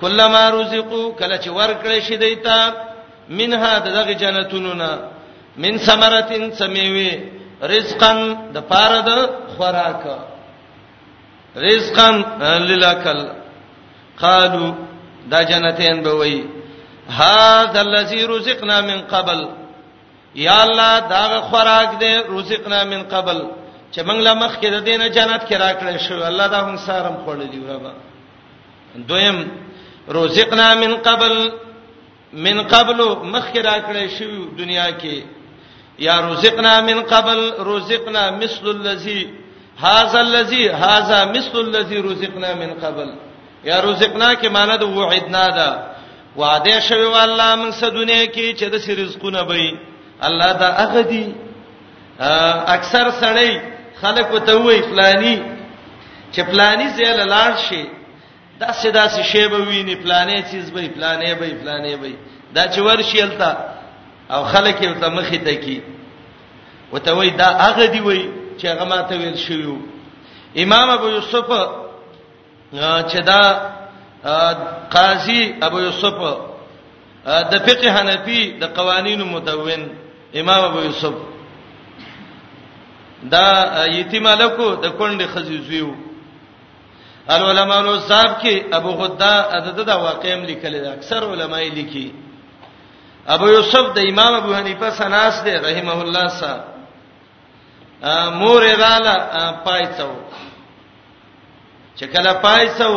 [0.00, 2.58] کلم رزقو کله چې ورکړې شې دیتا
[3.28, 4.98] منها دغه جنتونو نه
[5.56, 8.18] من ثمرتين سميوي رزقن
[8.54, 9.10] د پاره د
[9.56, 10.04] خوراک
[11.68, 12.14] رزقن
[12.68, 13.18] للکل
[14.22, 14.74] قالو
[15.30, 16.44] دا جنتین به وای
[17.10, 19.48] هاذا الذي رزقنا من قبل
[20.34, 23.38] یا الله دا خوراک دې رزقنا من قبل
[23.94, 27.16] چې موږ لا مخ کې د دینه جنت کې راکړې شو الله دا هم سارم
[27.24, 27.92] خوړلې وربا
[28.96, 29.50] دویم
[30.08, 31.50] رزقنا من قبل
[32.32, 32.98] من قبل
[33.32, 34.28] مخ کې راکړې شو
[34.58, 35.16] دنیا کې
[35.98, 39.30] یا رزقنا من قبل رزقنا مثل الذي
[39.82, 43.14] هذا الذي هذا مثل الذي رزقنا من قبل
[43.64, 45.82] یا رزقنا کې معنی د وعدنا ده
[46.36, 49.72] وعده شوی والله من سدونه کې چې د رزقونه به
[50.22, 51.34] الله دا هغه دی
[52.74, 53.52] اکثر سړی
[54.02, 55.42] خلکو ته وای فلانی
[56.32, 57.84] چې فلانی زیل لاړ شي
[58.60, 62.12] دا سدا سي شی به ویني فلانی چیز به فلانی به فلانی به
[62.54, 63.75] دا چې ورشي الته
[64.30, 65.80] او خلک یې ته مخې ته کی
[66.92, 68.22] وته وای دا هغه دی وای
[68.60, 69.76] چې هغه ماته ویل شویو
[70.62, 71.46] امام ابو یوسف
[73.10, 73.42] چې دا
[74.94, 76.18] قاضي ابو یوسف
[77.26, 79.88] د فقه حنفي د قوانینو مدون
[80.34, 81.14] امام ابو یوسف
[83.22, 83.46] دا
[83.86, 85.88] یتیم الکو د کونډې خزیزیو
[87.28, 92.10] العلماء نو صاحب کې ابو غدا عدد دا واقعم لیکل دي اکثر علماي لیکي
[93.28, 96.52] ابو یوسف د امام ابو حنیفه سناس دی رحمه الله سا
[98.40, 99.16] مور رااله
[99.64, 100.12] پایڅو
[101.98, 102.92] چې کله پایڅو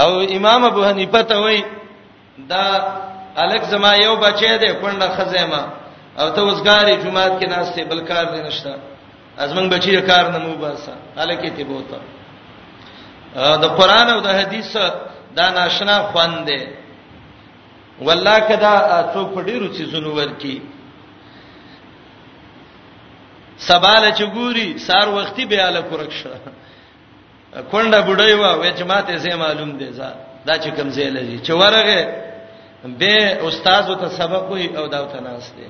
[0.00, 1.62] او امام ابو حنیفه ته وای
[2.50, 2.62] دا
[3.42, 5.62] الک زما یو بچی دی کونډه خزیمه
[6.18, 8.74] او ته وزګاری جمعات کې ناشته بل کار دی نشته
[9.38, 11.98] ازمن بچی کار نه مو باسه الکه تی بوته
[13.34, 14.76] د قران او د حدیث
[15.36, 16.81] دا ناشنا خوان دی
[18.06, 18.74] والله کدا
[19.14, 20.56] څوک په ډیرو چیزونو ورکی
[23.68, 26.34] سباله چګوري سار وختي به اله کورکشه
[27.70, 30.08] کونډه بډای و وې جماعته زه معلوم دي زه
[30.46, 32.02] دا چې کوم زه لږی چې ورغه
[33.00, 35.68] به استاد ته سبق وي او دا ته ناس دي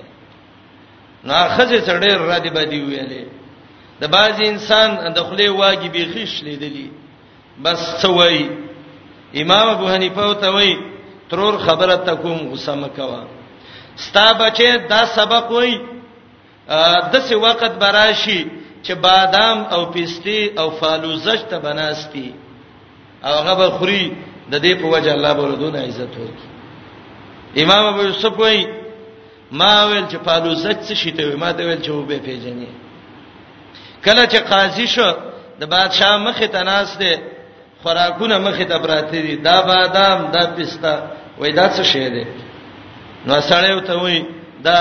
[1.24, 3.24] نه خځه چړې را دي بدی ویلې
[4.01, 6.91] د باز انسان د خله واجبې خښ لیدلی
[7.64, 8.49] بس څوي
[9.43, 10.91] امام ابو حنیفه او ته وایي
[11.33, 13.22] ترور خبره تکوم غوسه مکوا
[13.97, 15.72] ستا بچې دا سبق وای
[17.12, 18.41] د څه وخت براشي
[18.85, 22.35] چې بادام او پستی او فالوزش ته بناستی
[23.24, 24.05] او هغه به خوري
[24.53, 26.49] د دې په وجه الله به له عزت ورکړي
[27.62, 28.66] امام ابو یوسف وای
[29.53, 32.68] ما ویل چې فالوزت څه شي ته ما ته ویل چې وبې پیژنې
[34.05, 35.11] کله چې قاضي شو
[35.61, 37.12] د بادشاه مخ ته ناس ده
[37.83, 42.24] خوراکونه مخ ته براته دي دا بادام دا پستا وای دا څه شی دی
[43.26, 44.18] نو سړیو ته وای
[44.66, 44.78] دا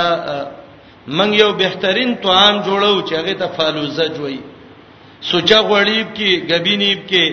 [1.17, 4.39] منګ یو بهترین طعام جوړو چې هغه ته فالوزه جوړي
[5.31, 7.25] سوچا غړیب کې غبینیب کې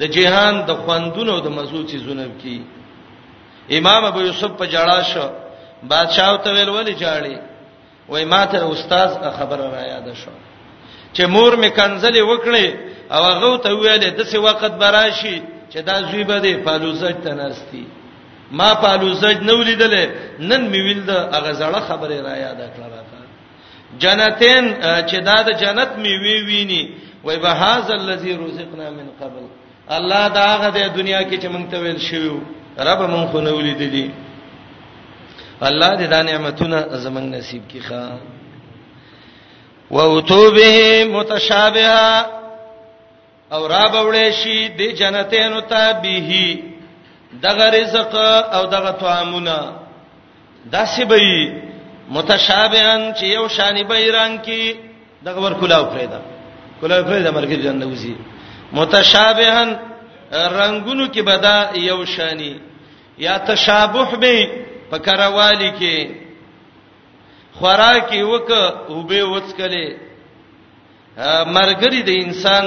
[0.00, 2.62] د جهان د خوندونو د مزو چې زونب کې
[3.78, 5.26] امام ابو یوسف په جړا شو
[5.92, 7.36] بادشاہ ته ویل ولی جاړي
[8.08, 10.30] وای ماته استاد خبره را یاد شو
[11.14, 12.66] چې مور می کنزلې وکړې
[13.14, 15.36] او هغه ته ویل د څه وخت براشي
[15.72, 17.84] چې دا زوی به د فالوزه تناستی
[18.50, 19.94] ما پالو سج نو لیدل
[20.38, 23.16] نن می ویل د هغه زړه خبره را یاد کړه راته
[24.02, 24.64] جنتین
[25.08, 26.82] چې دا د جنت می وی ویني
[27.24, 29.40] وای به هاذا الذی رزقنا من قبل
[29.96, 32.40] الله دا هغه د دنیا کې چې مونږ ته ویل شوی
[32.88, 34.10] رب مونږ خو نو لیدل دي
[35.62, 38.08] الله دې دا نعمتونه زمنګ نصیب کړي ښا
[39.90, 42.26] وَأُتُوبِهِ مُتَشَابِهًا
[43.52, 46.58] او را بولې شي د جنتینو ته به
[47.42, 48.14] دغه رزق
[48.54, 49.60] او دغه طعامونه
[50.72, 51.20] داسې به
[52.10, 54.74] متشابهان چې یو شان به رنگ کې
[55.26, 56.20] دغه ور کلاو فریدا
[56.80, 58.16] کلاو فریدا مرګ جننه وزي
[58.72, 59.78] متشابهان
[60.32, 62.60] رنگونو کې بدا یو شانی
[63.18, 64.46] یا تشابه به
[64.92, 65.96] پکروالی کې
[67.52, 68.50] خوراکي وک
[68.88, 69.88] او به وڅکلې
[71.56, 72.64] مرګري د انسان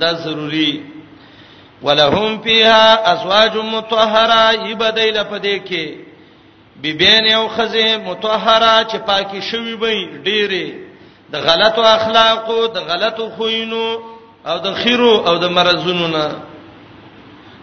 [0.00, 0.91] دا ضروری
[1.82, 5.86] ولهم فيها ازواج مطهره یبدیل پدې کې
[6.82, 10.66] بیبین او خزه مطهره چې پاکي شوي وي ډېرې
[11.32, 13.98] د غلطو اخلاقو د غلطو خوینو
[14.46, 16.26] او د خیرو او د مرزونو نه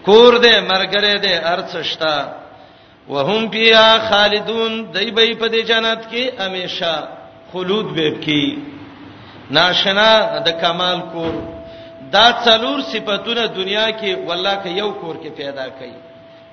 [0.06, 2.34] کور دې مرګره دې ارڅشتا
[3.10, 7.04] وهم فيها خالدون دای به په دې جنت کې همیشه
[7.54, 8.58] خلود به کې
[9.52, 11.34] ناشنا د کمال کور
[12.16, 15.96] دا څلور صفاتونه دنیا کې والله کې یو کور کې پیدا کړي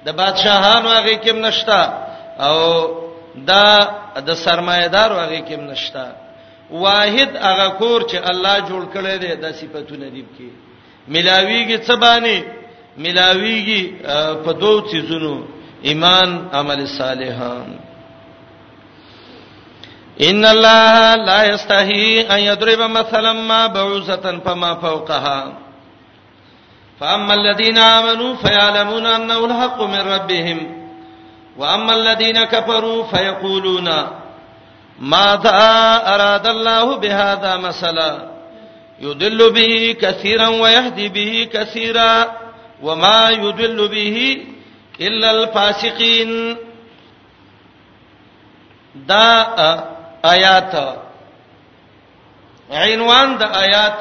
[0.06, 1.82] د بادشاہانو هغه کې نشتا
[2.48, 2.56] او
[3.50, 3.64] دا
[4.28, 6.06] د سرمایدار هغه کې نشتا
[6.82, 10.48] واحد هغه کور چې الله جوړ کړی دی د صفاتونه دی کې
[11.14, 12.36] ملاویږي څه باندې
[13.04, 13.82] ملاویږي
[14.44, 15.34] په دوو چیزونو
[15.88, 17.68] ایمان عمل صالحان
[20.20, 25.58] ان الله لا يستحي ان يضرب مثلا ما بعوزه فما فوقها
[27.00, 30.88] فاما الذين امنوا فيعلمون انه الحق من ربهم
[31.56, 33.90] واما الذين كفروا فيقولون
[35.00, 35.54] ماذا
[36.14, 38.30] اراد الله بهذا مثلا
[39.00, 42.26] يضل به كثيرا ويهدي به كثيرا
[42.82, 44.46] وما يضل به
[45.00, 46.56] الا الفاسقين
[48.94, 49.46] دا
[50.34, 50.74] آیات
[52.86, 54.00] عنوان د آیات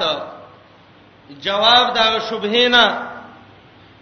[1.46, 2.86] جواب دا شبهینا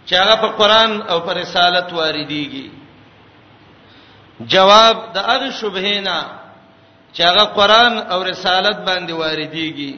[0.08, 2.66] چې هغه په قران او په رسالت واردېږي
[4.54, 6.18] جواب د هغه شبهینا
[7.14, 9.92] چې هغه قران او رسالت باندې واردېږي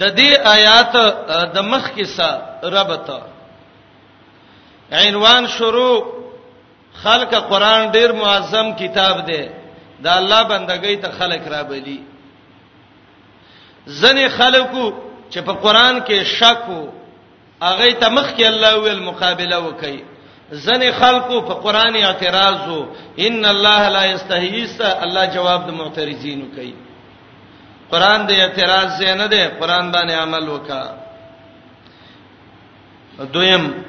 [0.00, 0.92] د دې آیات
[1.54, 2.38] د مخ کې سره
[2.78, 3.08] ربط
[5.00, 5.96] عنوان شروع
[7.04, 9.48] خلق قرآن ډیر معظم کتاب دی
[10.04, 12.00] دا الله بندګۍ ته خلق را بلی
[13.88, 14.92] ځنې خلقو
[15.32, 16.88] چې په قرآن کې شک وو
[17.62, 20.02] هغه ته مخ کې الله ویل مقابله وکړي
[20.52, 22.86] ځنې خلقو په قرآن اعتراض وو
[23.18, 26.74] ان الله لا یستحییس الله جواب د معترضینو کوي
[27.90, 30.84] قرآن د اعتراض نه دی قرآن باندې عمل وکړه
[33.32, 33.84] دویم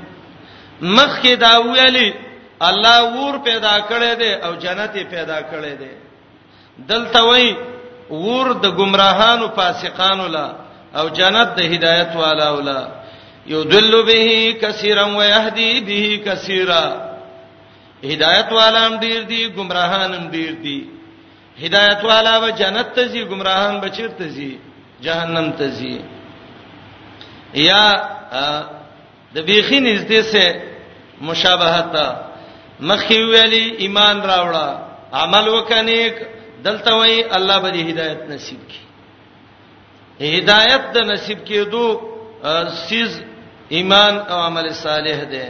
[0.81, 2.26] مخ کې دا ویلي
[2.61, 5.91] الله ور پیدا کړی دی او جنت پیدا کړی دی
[6.89, 7.49] دلته وای
[8.09, 10.47] ور د گمراهانو فاسقانو لا
[10.99, 12.79] او جنت د هدایت والا ولا
[13.47, 16.85] یضل به کثیرا و یهدی به کثیرا
[18.03, 20.87] هدایت والا هم ډیر دي گمراهان هم ډیر دي
[21.61, 24.57] هدایت والا به جنت ته ځي گمراهان به چیرته ځي
[25.01, 26.01] جهنم ته ځي
[27.53, 27.83] یا
[29.35, 30.61] د بیخی نږدې سه
[31.21, 31.93] مشابهت
[32.79, 34.67] مخې ویلي ایمان راوړه
[35.13, 36.15] عمل وکنیک
[36.63, 41.85] دلته وای الله به هدایت نصیب کړي هدایت د نصیب کېدو
[42.87, 43.11] سیز
[43.77, 45.45] ایمان او عمل صالح ده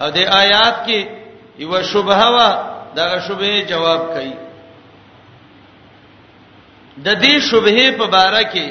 [0.00, 1.00] او د آیات کې
[1.64, 2.48] یو شبهه وا
[2.96, 4.32] دغه شبهه جواب کړي
[7.06, 8.68] د دې شبهه په اړه کې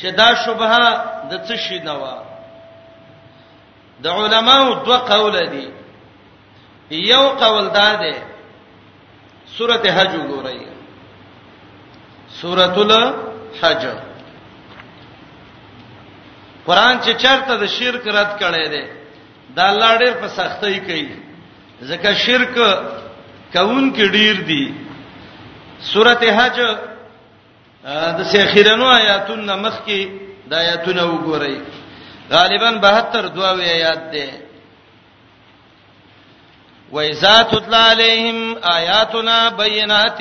[0.00, 0.84] چې دا شبهه
[1.30, 2.31] د څه شي نه وای
[4.02, 5.64] د علماو دوه قول دي
[7.12, 8.14] یو قول دا دی
[9.56, 10.60] سورته حج وګورئ
[12.40, 13.82] سورۃ الحج
[16.66, 18.84] قران چې چرته د شرک رد کړي دي
[19.56, 21.16] دا الله ډېر په سختۍ کوي
[21.90, 22.54] ځکه شرک
[23.56, 24.64] کون کې ډیر دي
[25.92, 26.58] سورته حج
[28.18, 30.00] د سیخیرانو آیاتونو مخ کې
[30.48, 31.56] د آیاتونو وګورئ
[32.30, 34.26] غالبا 72 دواوی آیات ده
[36.94, 38.38] وَإِذَا تُتْلَى عَلَيْهِمْ
[38.76, 40.18] آيَاتُنَا بَيِّنَاتٍ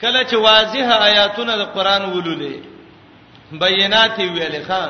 [0.00, 2.56] کله چې واضح آیاتونه د قران ولولې
[3.52, 4.84] بینات ویلې ښا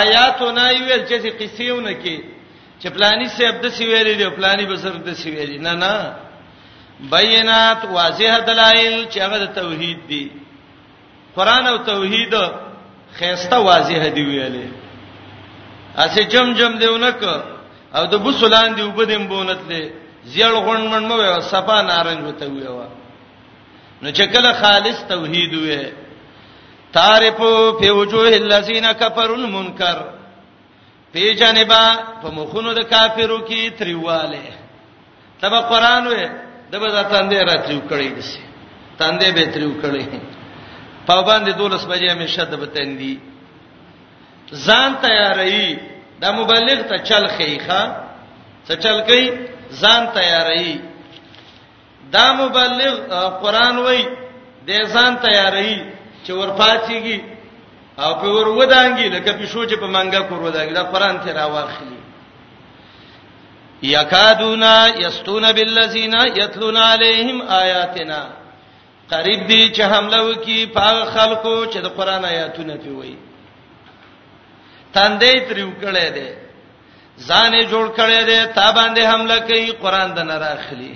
[0.00, 2.16] آیاتونه ویل چې قصېونه کې
[2.80, 5.94] چې پلاني سي عبد سي ویلې دی پلاني بسر د سي ویلې نه نه
[7.00, 10.30] بینات واضح دلایل چې هغه د توحید دي
[11.36, 12.34] قران او توحید
[13.18, 14.66] خيسته واضح دی ویلې
[16.02, 17.20] اسی جم جم دیونک
[17.98, 19.82] او د بوسلان دی وبدیم بونت دی
[20.32, 21.16] زیړ غون من مو
[21.52, 22.86] صفا نارنج وته ویوا
[24.02, 25.80] نو چکل خالص توحید وې
[26.96, 27.38] تعرف
[27.78, 29.98] فی وجوه الذین کفروا المنکر
[31.12, 31.84] په جانبا
[32.22, 34.44] په مخونو د کافرو کې تریواله
[35.40, 36.26] تبه قران وې
[36.72, 38.40] دبه ځان دې راتلو کړی دسی
[38.98, 40.04] تاندې به تریو کړی
[41.06, 43.14] پابند 12 بجې همیشه د بتندي
[44.66, 45.68] ځان تیاری
[46.22, 47.82] د مبلغ ته چل خېخه
[48.66, 49.26] څه چل کوي
[49.82, 50.72] ځان تیاری
[52.14, 52.94] دا مبلغ
[53.42, 54.02] قران وای
[54.68, 55.74] د ځان تیاری
[56.24, 57.18] چې ورپاتېږي
[58.04, 61.98] او په ور ودانګي لکه پښو چې په منګه کور ودانګي دا قران ته راوخلی
[63.82, 68.20] یکادونا یستون بالذین یتلون علیہم آیاتنا
[69.12, 73.14] قریب دي چې حمله وکي په خلکو چې د قران آیاتونه پیوي
[74.96, 76.28] تاندې تریو کړي دي
[77.28, 80.92] ځانې جوړ کړي دي تا باندې حمله کوي قران د نه راخلي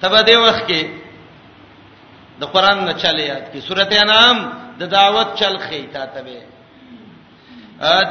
[0.00, 0.82] تبه دې وخت کې
[2.40, 4.38] د قران نه چلے یاد کی سورته انعام
[4.80, 6.40] د دعوت چل خې تا ته به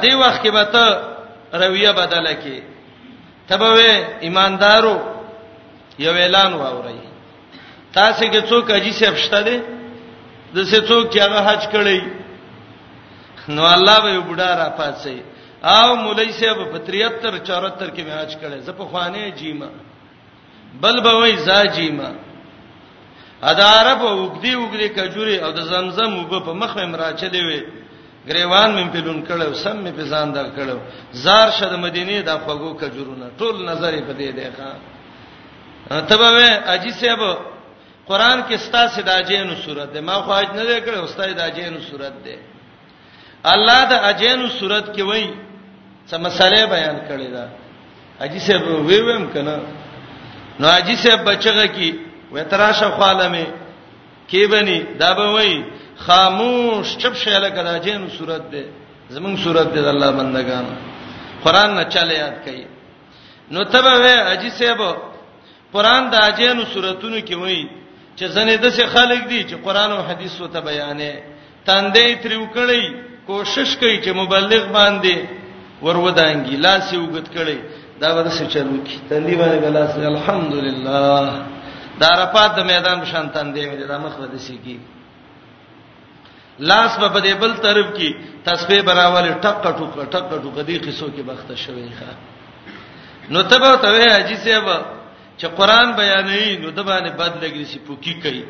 [0.02, 0.86] دې وخت کې به ته
[1.62, 2.62] رویه بدله کې
[3.50, 4.96] تبه ایماندارو
[6.04, 7.00] یو اعلان واوري
[7.98, 9.56] تاسو کې څوک اجي سیب شته دي
[10.54, 11.98] د څه څوک چې هغه حج کړی
[13.54, 15.16] نو الله به بډا را پاتې
[15.74, 17.18] او مولای سیب په 73
[17.50, 19.68] 74 کې میاج کړي زه په خوانه جیما
[20.82, 22.10] بل به وای زا جیما
[23.50, 27.60] اداره په وګدي وګدي کجوري او د زمزم وب په مخ مې مراچلې وي
[28.28, 30.78] غریوان مې په لون کړو سم مې په ځان دا کړو
[31.24, 34.70] زار شد مدینه د خوګو کجورونه ټول نظر په دې دی ښا
[36.08, 36.38] تبه
[36.74, 37.20] اجي سیب
[38.08, 42.14] قران کې ستا سداجینو صورت ده ما خو اج نه ده کړو ستا سداجینو صورت
[42.26, 42.34] ده
[43.54, 45.24] الله د اجینو صورت کې وای
[46.08, 47.44] څه مسالې بیان کړی دا
[48.24, 49.54] اجي صاحب وی ویم کنه
[50.60, 51.88] نو اجي صاحب بچغه کې
[52.34, 53.46] وتراشه خاله می
[54.30, 55.54] کې بني دا به وای
[56.06, 58.64] خاموش چپ شاله کړه اجینو صورت ده
[59.16, 60.66] زمون صورت ده الله بندگان
[61.44, 62.64] قران نه چاله یاد کړي
[63.56, 64.80] نو تبه وای اجي صاحب
[65.76, 67.58] قران د اجینو صورتونو کې وای
[68.18, 71.12] چې زنه د څه خلق دي چې قران او حديث وته بیانې
[71.70, 72.82] تاندې تر وکړي
[73.30, 75.16] کوشش کوي چې مبلغ باندې
[75.84, 77.58] ورودانګي لاس یې وګت کړي
[78.00, 83.62] دا به څه چلو کی تاندې باندې لاس الحمدلله دا رپات د میدان شان تاندې
[83.70, 84.76] مې د مخ ودې سي کی
[86.70, 88.10] لاس په دې بل طرف کې
[88.44, 89.78] تسبیح براول ټک ټک
[90.12, 92.12] ټک ټک دې قصو کې بخته شوی ښا
[93.32, 94.97] نو تبه ته حاجی صاحب
[95.38, 98.44] چې قران بیانوي نو د باندې بد لګي سي پوکي کوي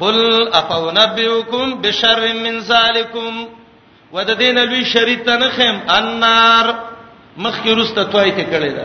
[0.00, 0.18] قل
[0.58, 3.44] افونبئکم بشر من ذالکم
[4.12, 6.66] وددین لوی شریط نه خیم النار
[7.38, 8.84] مخکې رسته توای ته کړی دا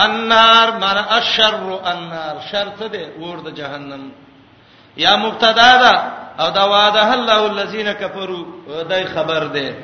[0.03, 1.55] النار مر اشر
[1.93, 4.09] النار شر څه دی ور د جهنم
[5.05, 5.95] یا مبتدا دا
[6.39, 8.45] او دا وعده الله الذين كفروا
[8.89, 9.75] دای خبر دی دا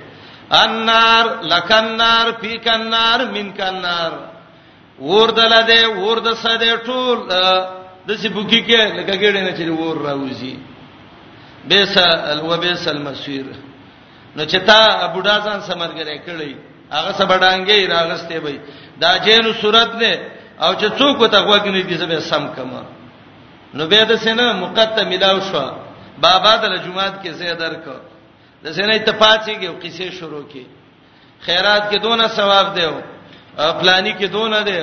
[0.51, 4.11] النار لکنار فیکنار منکنار
[5.09, 7.17] ور دلده ور د سده ټول
[8.07, 10.55] د سی بوکی کې لکه ګړې نه چې ور راوځي
[11.69, 11.97] بیس
[12.31, 13.45] الوبیس المسیر
[14.35, 14.79] نو چې تا
[15.13, 16.53] بوډا ځان سمرګره کړی
[16.95, 18.57] هغه سبډانګې راغسته وي
[19.01, 20.13] دا جین صورت نه
[20.63, 22.81] او چې څوک ته وګنی دي زبې سم کما
[23.73, 25.67] نو به د سینه مقدمه ملاو شو
[26.23, 27.95] بابا د جمعات کې زیادر کو
[28.63, 30.63] د سینې تپاتېږي او قصې شروع کی
[31.45, 32.93] خیرات کې دونه ثواب دیو
[33.79, 34.79] پلانی کې دونه دی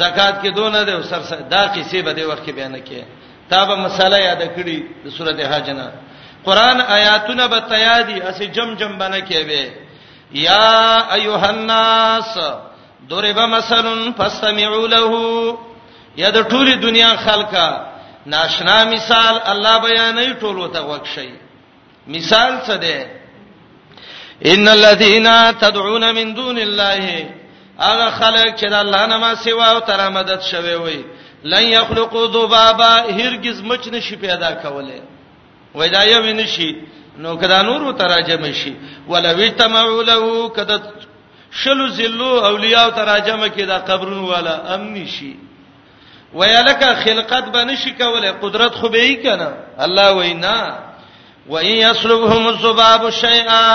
[0.00, 3.04] زکات کې دونه دی سر سر دا قصې به د وخت کې بیان کړي
[3.50, 5.86] تا به مسله یاد کړی د سورته حج نه
[6.44, 9.66] قران آیاتونه به تیادی اسې جم جم بنه کې وي
[10.32, 10.78] یا
[11.16, 12.32] ایها الناس
[13.10, 15.12] ضرب مثل فاستمعوا له
[16.16, 17.68] یا د ټولي دنیا خلکا
[18.26, 21.47] ناشنا مثال الله بیانې ټولو ته وښیي
[22.08, 23.06] مثال څه دی
[24.54, 27.30] ان الذين تدعون من دون الله
[27.80, 31.04] هغه خلک چې د الله نه ما سوا او تر مدد شوي وي
[31.44, 35.02] لن يخلقوا ذبابا هرگز مچ نشي پیدا کوله
[35.74, 36.76] وای دا یو نشي
[37.18, 38.74] نو کدا نور وتراجم شي
[39.08, 40.80] ولو اجتمعوا له کدا
[41.52, 45.36] شلو زلو اولیاء وتراجم کې دا قبرون والا امن شي
[46.34, 50.87] ویلک خلقت بنشي کوله قدرت خو به یې کنه الله وینا
[51.48, 53.66] و ان يسلبهم الذباب شيئا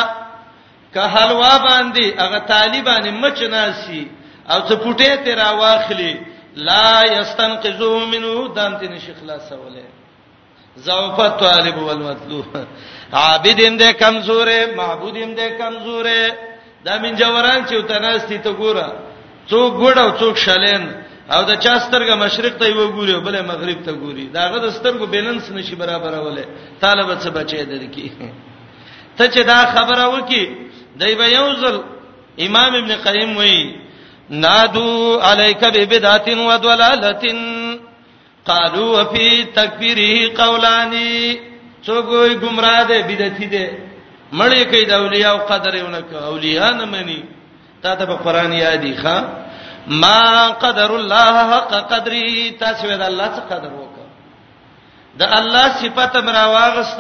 [0.96, 4.08] کحلوا باندې هغه طالبان مچ ناسي
[4.52, 6.14] او څه پټه تیرا واخلي
[6.56, 9.84] لا يستنقذو منه دانت نشي خلاصوله
[10.78, 12.46] زوفه طالب والمطلوب
[13.14, 16.24] عابد دې کمزورې معبود دې کمزورې
[16.86, 18.88] دا من جوړان چې وتناستی ته ګوره
[19.50, 20.84] څوک ګډ او څوک شلین
[21.32, 25.06] او د چا سترګه مشرق ته یو ګوري بل مغرب ته ګوري داغه د سترګو
[25.06, 26.46] بیلانس نشي برابر اوله
[26.82, 28.10] طالب څه بچی درکې
[29.18, 30.44] ته چې دا خبره وکي
[31.00, 31.76] دای به یو ځل
[32.48, 33.64] امام ابن قیم وایي
[34.30, 37.24] نادو علیک ببدعت و ضلالت
[38.46, 41.36] قالوا فی تکبیره قولانی
[41.88, 43.66] څوک وي گمراه ده بدعتي ده
[44.40, 47.24] مړی کوي د اولیاء او قدرونه کوي اولیاء نه مني
[47.84, 49.18] تا ته په قران یادې ښا
[49.88, 52.26] ما قدر الله حق قدري
[52.60, 54.08] تاسو د الله څخه قدر وکړه
[55.20, 57.00] د الله صفته مرا واغست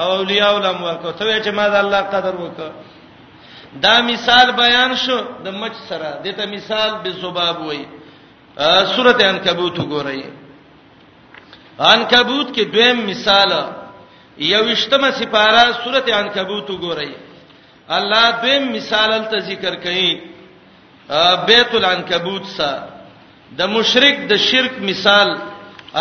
[0.00, 2.72] او اولیاء علماء ورکو ته چې ما د الله قدر وکړه
[3.84, 7.84] دا مثال بیان شو د مچ سره دته مثال به زباب وای
[8.96, 10.20] سورته عنکبوت وګورئ
[11.78, 13.50] عنکبوت کې دویم مثال
[14.38, 17.10] یوشتمه سپاره سورته عنکبوت وګورئ
[17.96, 20.34] الله دویم مثال ته ذکر کړي
[21.46, 22.72] بیت العنکبوت سا
[23.58, 25.28] د مشرک د شرک مثال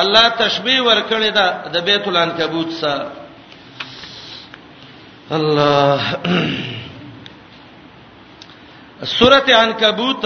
[0.02, 2.96] الله تشبیه ورکړی دا د بیت العنکبوت سا
[5.38, 6.00] الله
[9.18, 10.24] سورته عنکبوت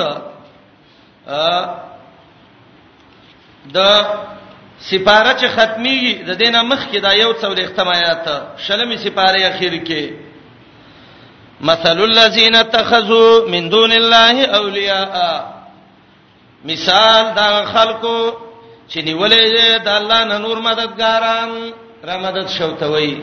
[3.76, 3.80] د
[4.80, 8.26] سپاره چې ختمي د دینه مخ کې دا یو څو د اختمایات
[8.68, 10.29] شلمي سپاره اخیر کې
[11.62, 15.44] مثل الذين اتخذوا من دون الله اولیاء
[16.66, 18.32] مثال دا خلکو
[18.90, 21.52] چې نیولې د الله نه نور مددګاران
[22.04, 23.22] را مدد شوتوي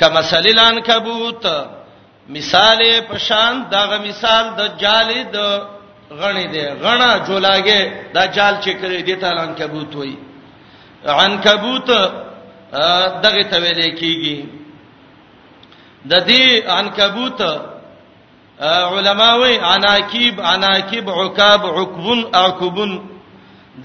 [0.00, 1.46] کما سلیلان کبوت
[2.28, 5.60] مثال په شان دا مثال د جالې د
[6.10, 10.14] غړې دی غړه جولاګه دا جال چې کړی دی تالان کبوت وای
[11.06, 11.86] عنکبوت
[13.22, 14.36] دغه تویل کیږي
[16.10, 16.44] د دې
[16.78, 17.40] عنکبوت
[18.96, 22.92] علماوی عناکیب عناکیب عکاب عقبن عقبن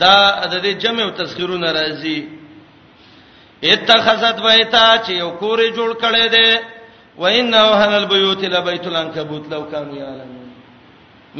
[0.03, 0.15] دا
[0.51, 2.17] د دې جمع او تذکرونه راځي
[3.73, 6.49] اتخذت بیتا چې یو کور جوړ کړي دي
[7.21, 10.51] وانه هن البيوت لبيت العنكبوت لو كانوا يعلمون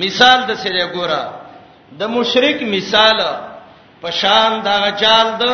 [0.04, 1.22] مثال د سره ګوره
[2.00, 3.18] د مشرک مثال
[4.02, 5.46] په شان دا جال د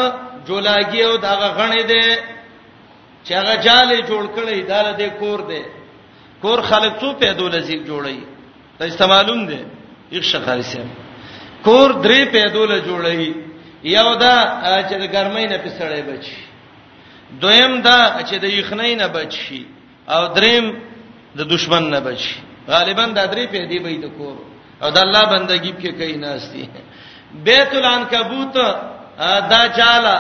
[0.48, 2.18] جولاګي او دا غنې دي
[3.26, 5.62] چې هغه جالې جوړ کړي داله دې کور دې
[6.42, 8.18] کور خلک څو پیدو لزی جوړي
[8.80, 9.60] تاسو معلوم دي
[10.16, 10.88] یو شخاري سم
[11.68, 13.36] کور درې پیدو ل جوړي
[13.98, 14.38] یو دا
[14.90, 16.38] چې د ګرمۍ نه پسړې بچي
[17.42, 18.00] دویم دا
[18.30, 19.62] چې د یخنۍ نه بچي
[20.14, 20.66] او دریم
[21.38, 22.36] د دشمن نه بچي
[22.68, 24.38] غالبا دا درې پیدې به د کور
[24.82, 26.66] او د الله بندګۍ په کې کیناستي
[27.48, 28.54] بیت العنکبوت
[29.52, 30.14] دا چاله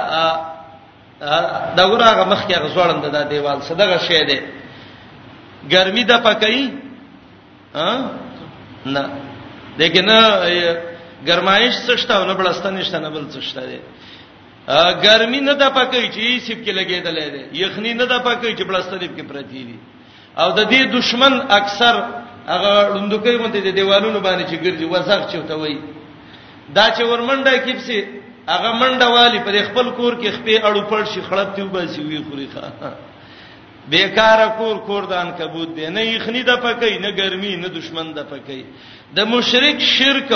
[1.19, 4.39] دا ګوراغه مخ کې غزوړند دا دیوال صدقه شی دی
[5.71, 6.71] ګرمي د پکې
[7.75, 7.91] ها
[8.85, 9.03] نه
[9.79, 10.07] لیکن
[11.27, 13.77] ګرمایش سشته نه بلستانه شته نه بل سشته دی
[15.03, 19.07] ګرمي نه د پکې چې سیب کې لګیدلې دی یخني نه د پکې چې بلستانه
[19.15, 19.77] کې پرتی دی
[20.37, 21.95] او د دې دشمن اکثر
[22.45, 25.79] هغه لوندکې مونته د دیوالونو باندې چې ګرځي وسخ چوتوي
[26.75, 27.99] دا چې ورمنډه کېپسي
[28.47, 32.19] هغه منډه والی په خپل کور کې خپې اړو پړ شي خړپ دیو باسي وی
[32.29, 32.65] خوري ښا
[33.89, 38.21] بیکار کور کور دان کبوت دی نه یخنی د پکې نه ګرمي نه دشمن د
[38.29, 38.61] پکې
[39.17, 40.31] د مشرک شرک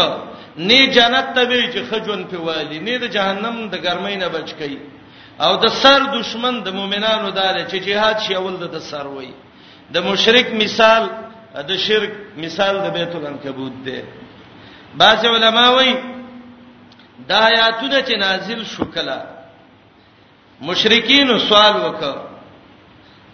[0.68, 4.49] نه جنت ته وی چې خجون په والی نه د جهنم د ګرمۍ نه بچ
[4.60, 4.78] کی
[5.45, 9.32] او د سر دشمن د مؤمنانو داله چې جهاد شي اول د سر وای
[9.93, 11.03] د مشرک مثال
[11.70, 14.01] د شرک مثال د بیت العنکبوت دی
[14.97, 15.93] بعض علما وایي
[17.28, 19.18] دا آیاتونه چې نازل شو کله
[20.68, 22.16] مشرکین سوال وکړ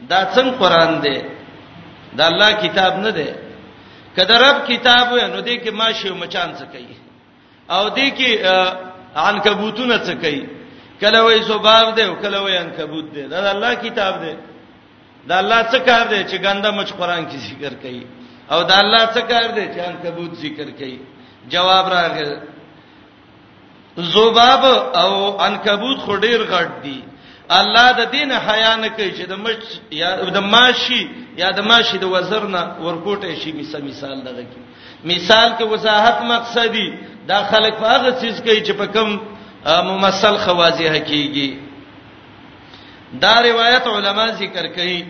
[0.09, 1.17] دا څنګه قران دی
[2.17, 3.27] دا الله کتاب نه دی
[4.15, 6.95] کله رب کتاب وې نو دې کې ماشه مچان څه کوي
[7.73, 8.29] او دې کې
[9.25, 10.43] عنکبوتونه څه کوي
[11.01, 14.33] کله وې سباب دی او کله وې عنکبوت دی دا الله کتاب دی
[15.27, 18.03] دا الله څه کار دی چې ګنده مچ قران کې ذکر کوي
[18.51, 20.99] او دا الله څه کار دی چې عنکبوت ذکر کوي
[21.53, 22.54] جواب راغی
[23.99, 24.65] ذباب
[24.95, 27.01] او عنکبوت خو ډیر غټ دي
[27.57, 29.61] الله د دین حیا نه کوي چې د مچ
[30.01, 31.03] یا د ماشي
[31.41, 33.51] یا د ماشي د وزر نه ورکوټه شي
[33.87, 34.61] مثال دغه کې
[35.11, 36.87] مثال کې وضاحت مقصدی
[37.27, 39.09] دا خلک په هغه چیز کې چې په کم
[39.91, 41.49] ممثل خوازیه کیږي
[43.21, 45.01] دا روایت علما ذکر کوي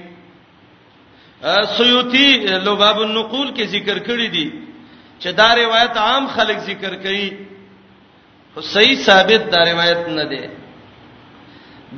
[1.78, 2.28] سیوطی
[2.66, 4.48] لباب النقول کې ذکر کړی دي
[5.22, 7.30] چې دا روایت عام خلک ذکر کوي
[8.56, 10.43] خو صحیح ثابت دا روایت نه دی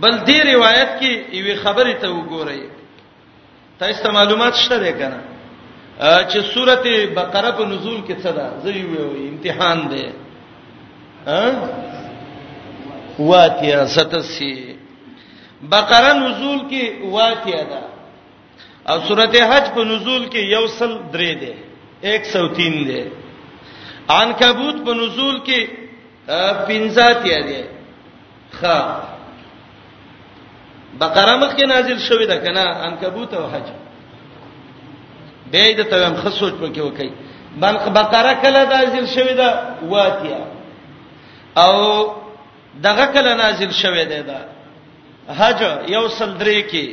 [0.01, 2.61] بل دې روایت کې یوې خبرې ته وګورئ
[3.81, 5.19] تاسو ته معلومات شته کنه
[6.29, 10.05] چې سورته بقره په نزول کې څه ده زه یو امتحان دی
[11.27, 11.45] ها
[13.29, 14.53] واتیا ستسی
[15.71, 16.83] بقره نزول کې
[17.15, 17.81] واتیا ده
[18.91, 21.53] او سورته حج په نزول کې یو سل درې ده
[22.21, 23.11] 103 ده
[24.15, 25.86] عنکبوت په نزول کې
[26.27, 27.63] پنځات یې دي
[28.59, 28.61] خ
[30.99, 33.63] بقره مخ کې نازل شوې ده کنه عنکبوت او حج
[35.51, 37.11] به دې ته هم خصوص پکې وکي
[37.59, 39.49] بلک بقره کله نازل شوې ده
[39.81, 40.43] واتیا
[41.57, 41.75] او
[42.83, 44.39] دغه کله نازل شوې ده دا
[45.37, 46.87] حج یو سندرې کې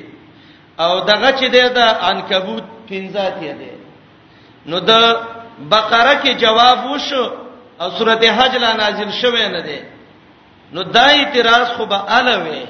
[0.83, 3.73] او دغه چې ده دا عنکبوت پنځات یې ده
[4.67, 4.91] نو د
[5.71, 7.44] بقره کې جواب وشو
[7.83, 9.77] او سورته حج لا نازل شوه نه ده
[10.75, 12.63] نو دا اعتراض خو به الوي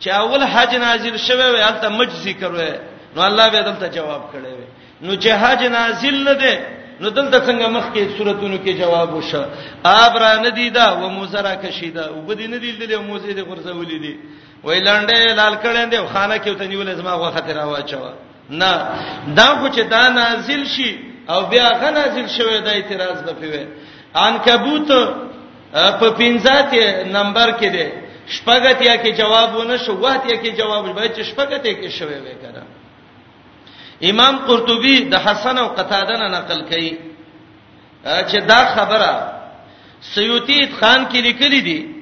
[0.00, 2.72] چې اول حج نازل شوه وي البته مجزي کروي
[3.14, 4.66] نو الله به دلته جواب کړي وي
[5.06, 6.54] نو چې حج نازل نه ده
[7.00, 9.44] نو دلته څنګه مخکې صورتونو کې جواب وشه
[9.84, 14.14] ابرا ندیدا و موزرا کشیدا وبدي ندیل دي موزي دي غرزولې دي
[14.66, 18.04] ویلانډه لال کړه دي خانه کې ته نیول زما غو خطر واچو
[18.60, 18.72] نه
[19.38, 20.90] دا خو چې دا نازل شي
[21.32, 23.64] او بیا غ نازل شوه د اعتراض به پیوي
[24.14, 24.88] عنکبوت
[26.00, 27.88] په پنځاته نمبر کې دی
[28.28, 32.62] شپږتیا کې جواب ونه شو واتیا کې جواب به چې شپږتیا کې شوي وې کړه
[34.10, 36.90] امام قرطبي د حسن او قتاده نه نقل کړي
[38.30, 39.12] چې دا خبره
[40.14, 41.94] سیوطی خان کې لیکلې دي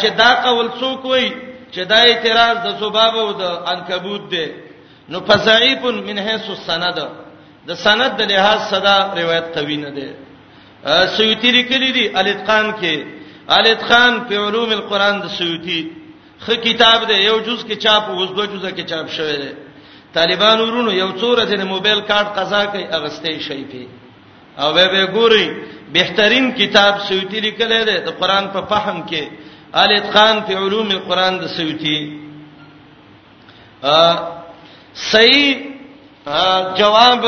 [0.00, 1.32] چې دا قول څوک وایي
[1.74, 3.42] چې دا اعتراض د ذباب او د
[3.72, 4.46] عنکبوت دی
[5.08, 6.98] نو فصعيب من حيث السند
[7.68, 10.08] د سند د لحاظ صدا روایت قوی نه دی
[11.16, 12.96] سیوطی لیکلی دی الاتقان کې
[13.58, 15.80] الاتقان په علوم القرآن د سیوطی
[16.44, 19.52] خه کتاب دی یو جز کې چاپ اوس دوه جزه کې چاپ شوی دی
[20.16, 23.86] طالبان ورونو یو څوره د موبایل کارت قضا کوي اغستې شي په
[24.64, 25.46] او به به ګوري
[25.92, 29.22] بهترین کتاب سیوطی لیکلی دی د قرآن په فهم کې
[29.74, 31.98] الاتقان په علوم القرآن د سیوطی
[33.82, 33.96] ا
[34.94, 35.58] صحیح
[36.78, 37.20] جواب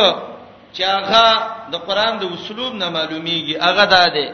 [0.73, 4.27] چې هغه د قران د اسلوب نه معلومیږي هغه دا دی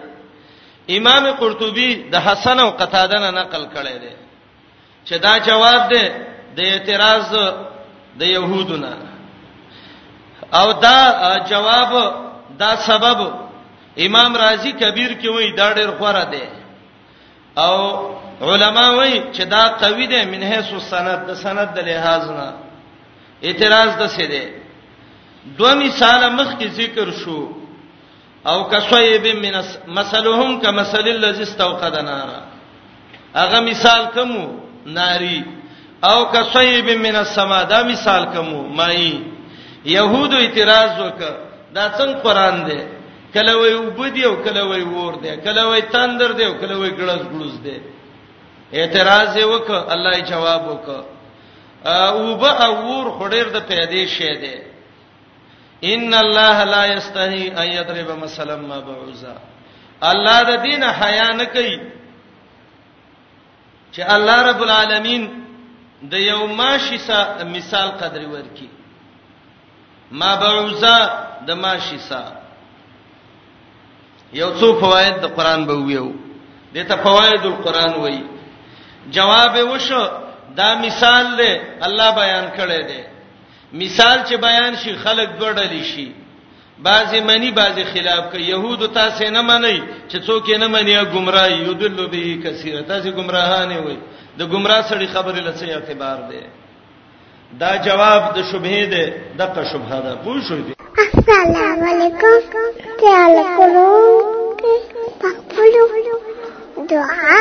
[0.99, 4.13] امام قرطبي د حسن او قتاده نه نقل کړی دی
[5.07, 6.05] چې دا جواب دی
[6.57, 7.31] د اعتراض
[8.21, 8.95] د يهودو نه
[10.61, 10.99] او دا
[11.51, 11.91] جواب
[12.63, 13.19] دا سبب
[14.07, 16.45] امام رازي کبیر کې وایي دا ډېر خوره دی
[17.65, 17.75] او
[18.49, 22.49] علما وایي چې دا قوی دی منه سو سند د سند د لحاظ نه
[23.47, 24.47] اعتراض د څه دی
[25.45, 27.39] دو مثال مخ کې ذکر شو
[28.51, 29.55] او کسویب من
[29.97, 32.41] مثلهم کمثل الذی استوقد نارا
[33.35, 34.33] هغه مثال کوم
[34.99, 35.43] ناری
[36.11, 39.13] او کسویب من السما دا مثال کوم مای
[39.85, 41.35] يهود اعتراض وکړه
[41.75, 42.81] دا څنګه قران دی
[43.35, 46.91] کله وای وبدی او کله وای ور دی کله وای تندر دی او کله وای
[46.91, 47.81] ګړز ګړز دی
[48.75, 51.01] اعتراض وکړه الله یې جواب وکړه
[51.89, 54.55] او به اور خډیر د پیدې شه دی
[55.85, 59.35] ان الله لا یستحی ان یضرب مثلا ما بعوزا
[60.03, 61.79] الله د دین حیا نه کوي
[63.95, 65.29] چې الله رب العالمین
[66.03, 68.69] د یو ماشی سا مثال قدر ورکی
[70.11, 70.99] ما بعوزا
[71.47, 72.23] د ماشی سا
[74.33, 76.13] یو څو فواید د قران به ویو
[76.75, 78.23] دته فواید القران وای
[79.11, 80.07] جواب وشو
[80.57, 81.53] دا مثال دی
[81.83, 83.18] الله بیان کړی دی
[83.73, 86.11] مثال چې بیان شي خلک دوړل شي
[86.83, 89.77] بعضی منی بعضی خلاف کوي يهود تاسو نه منئ
[90.11, 93.97] چې څوک یې نه منیا گمراه یودل به کثیره تاسو گمراهانه وي
[94.39, 96.43] د گمراه سړي خبره لڅه اعتبار ده
[97.61, 102.59] دا جواب د شبهه ده دغه شبهه ده پوه شو دي السلام علیکم
[103.01, 104.59] تعالی کوم
[105.21, 106.17] پخپلو
[106.91, 107.41] دعا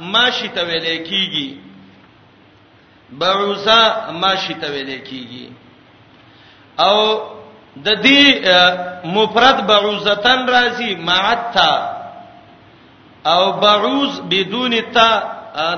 [0.00, 1.58] ماشی ته ویل کیږي
[3.18, 5.48] بعوسا ماشی ته ویل کیږي
[6.78, 7.24] او
[7.76, 8.24] د دې
[9.04, 11.74] مفرد بعوزتن راځي معتا
[13.26, 15.10] او بعوز بدون تا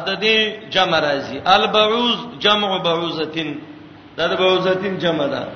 [0.07, 3.59] د دې جمع راځي البعوز جمع بعوزتن
[4.17, 5.49] دا د بعوزتن جمع ده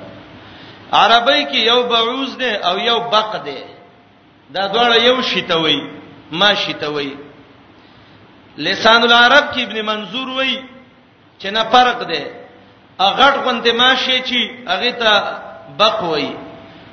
[0.93, 3.62] عربی کې یو بعوز ده او یو بق ده
[4.55, 5.99] دا دواړه یو شی ته وایي
[6.39, 7.12] ماشی ته وای
[8.59, 10.55] لسان العرب کې ابن منظور وای
[11.39, 12.23] چې نه فرق ده
[13.07, 15.12] اغه ټ غنته ماشی چې اغه ته
[15.78, 16.28] بق وای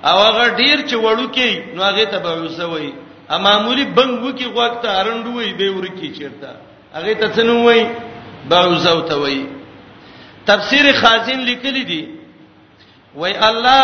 [0.04, 2.92] او هغه ډیر چې وړو کې نو هغه ته بعوسه وای
[3.30, 6.50] ا معمولی بنګو کې وخت ارندو وای به ورکی چیرته
[6.94, 7.82] هغه ته څنو وای
[8.50, 9.46] بعوسه ته وای
[10.46, 12.04] تفسیر خازن لیکلی دی
[13.16, 13.82] وای الله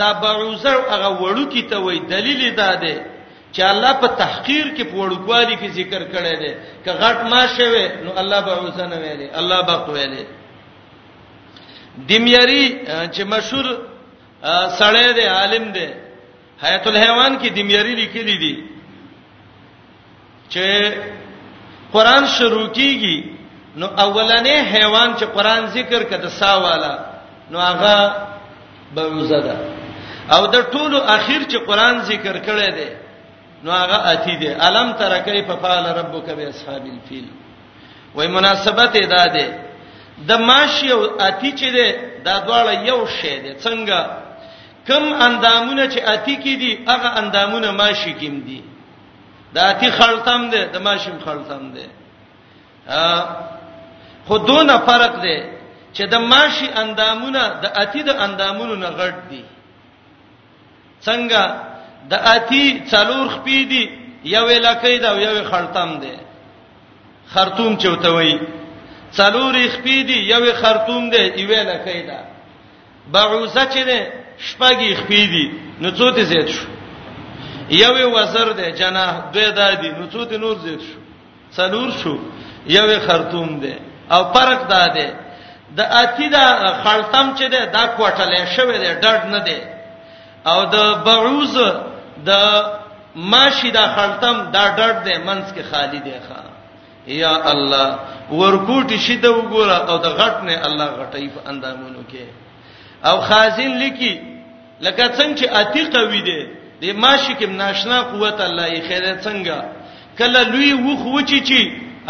[0.00, 3.17] دا بعوزه هغه وړو کې ته وای دلیل دا ده
[3.52, 6.52] چې الله په تحقیر کې پوړګوالي کې ذکر کړی دی
[6.84, 10.24] که غټ ما شوه نو الله به اوسنه ویلي الله به ویلي
[12.08, 12.64] دمیری
[13.14, 13.66] چې مشهور
[14.80, 15.88] سړی دی عالم دی
[16.64, 18.54] حیات الحیوان کې دمیری لیکلی دی
[20.52, 20.64] چې
[21.92, 23.16] قران شروع کیږي
[23.80, 26.94] نو اولنې حیوان چې قران ذکر کده سا والا
[27.50, 27.96] نو هغه
[28.94, 29.56] به وزدا
[30.34, 33.07] او د ټولو اخیر چې قران ذکر کړی دی
[33.64, 37.26] نو هغه اتی دی الم ترکای په فعل ربک به اصحاب الفیل
[38.14, 39.46] وای مناسبت ادا دی
[40.28, 41.88] د ماشی او اتی چې دی
[42.26, 44.00] دا دواړه یو شی دی څنګه
[44.88, 48.60] کم اندامونه چې اتی کې دي هغه اندامونه ماشی کې دي
[49.54, 51.86] دا اتی خلتم دی د ماشیم خلتم دی
[52.98, 53.00] ا
[54.28, 55.38] خودونه فرق دی
[55.96, 59.44] چې د ماشی اندامونه د اتی د اندامونو نه غټ دي
[61.06, 61.42] څنګه
[62.10, 63.84] د اتی څلور خپې دي
[64.36, 66.14] یو لکې دا یو خړتم دی
[67.32, 68.34] خرطوم چوتوي
[69.18, 72.20] څلور خپې دي یو خرطوم دی یو لکې دا
[73.12, 74.00] بعوزه چې ده
[74.48, 75.44] شپږی خپې دي
[75.80, 76.66] نو څو ته زیات شو
[77.84, 80.96] یو وزر دی جناح دوی دادی نو څو ته نور زیات شو
[81.56, 82.14] څلور شو
[82.76, 83.74] یو خرطوم دی
[84.14, 85.06] او فرق دا دی
[85.76, 86.44] د اتی دا
[86.84, 89.58] خړتم چې ده دا کوټلې شوی دی ډډ نه دی
[90.50, 90.76] او د
[91.06, 91.56] بعوز
[92.26, 92.30] د
[93.32, 96.40] ماشي دا خلتم دا ډړ دې منس کې خالی دی ښا
[97.06, 97.88] یا الله
[98.30, 102.24] ورکوټی شیده وګوره او د غټ نه الله غټی په اندامونو کې
[103.10, 104.12] او خازن لکی
[104.80, 106.40] لکه څنګه چې عتیق وې دې
[106.82, 109.56] د ماشي کې ناشنا قوت الله یې خیره څنګه
[110.18, 111.60] کله لوی وخ وچی چی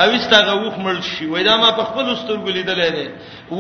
[0.03, 3.07] او استغه وخ مړ شي وای دا ما په خپل سترګو لیدلې ده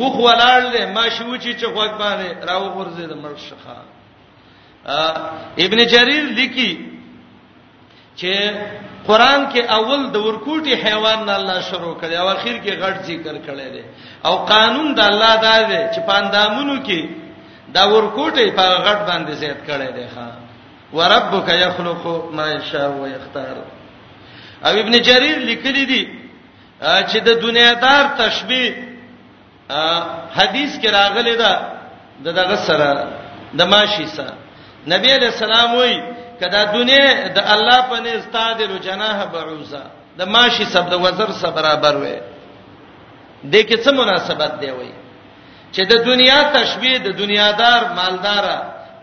[0.01, 3.77] وخ ولاړ له ما شي وچی چې خوګ باندې راو غرزه د مړ شخه
[4.89, 6.71] ابن جرير لیکي
[8.17, 8.33] چې
[9.07, 13.35] قران کې اول د ورکوټي حیوان نه الله شروع کړي او اخر کې غټ ذکر
[13.47, 13.83] کړي دي
[14.25, 17.01] او قانون د الله دا دی چې پاندامونو کې
[17.75, 20.29] دا ورکوټي په غټ باندې زیات کړي دي ښا
[20.93, 22.05] وربک یخلق
[22.35, 23.57] ما یشاء و یختار
[24.67, 26.03] او ابن جرير لیکلي دي
[26.81, 28.69] چې د دنیا دار تشبيه
[30.37, 31.53] حدیث کې راغلي ده
[32.25, 33.09] دغه سره
[33.59, 34.35] د ماشي سره
[34.87, 35.95] نبی علیہ السلام وای
[36.41, 39.83] کدا دنیا د الله په نه استاد جناح بعوزا
[40.19, 42.19] د ماشي سب د وزر سره برابر وای
[43.43, 44.93] د کې څه مناسبت دی وای
[45.75, 48.45] چې د دنیا تشبیه د دنیادار مالدار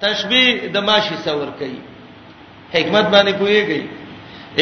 [0.01, 1.81] تشبیه د ماشي سور کوي
[2.73, 3.83] حکمت باندې پوهیږي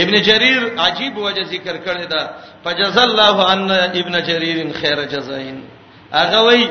[0.01, 2.21] ابن جرير عجیب وجه ذکر کړی دا
[2.65, 3.71] فجز الله ان
[4.01, 5.63] ابن جرير خير جزاین
[6.13, 6.69] هغه وای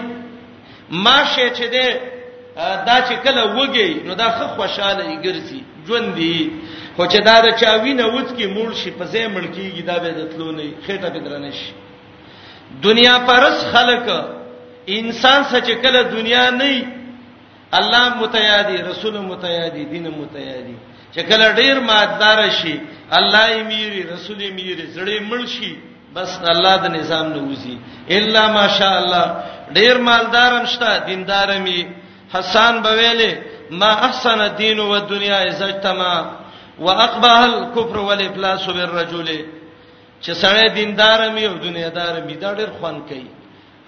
[0.90, 2.11] ماشه چې ده
[2.56, 6.38] دا چې کله وږي نو دا خو خوشاله یګرځي ژوند دی
[6.96, 10.08] خو چې دا د چاوینه وڅ کی مول شي په ځای مړ کیږي دا به
[10.18, 11.72] دتلو نه خېټه به درنه شي
[12.86, 14.06] دنیا پرس خلق
[14.98, 16.86] انسان سچ کله دنیا نه
[17.78, 20.76] الله متیادی رسول متیادی دین متیادی
[21.14, 22.76] چې کله ډیر ماددار شي
[23.18, 25.72] الله یې میری رسول یې میری زړې مړ شي
[26.14, 27.76] بس الله د نظام نه وځي
[28.16, 29.26] الا ماشاء الله
[29.78, 32.01] ډیر مالدارم شته دیندارم یې
[32.34, 33.32] حسان بویلې
[33.80, 36.20] ما احسن الدين والدنيا اجتماع
[36.86, 39.28] واقبح الكفر والافلاس بالرجل
[40.22, 43.26] چې سړی دیندار مې او دنیادار مې دا ډېر خوان کوي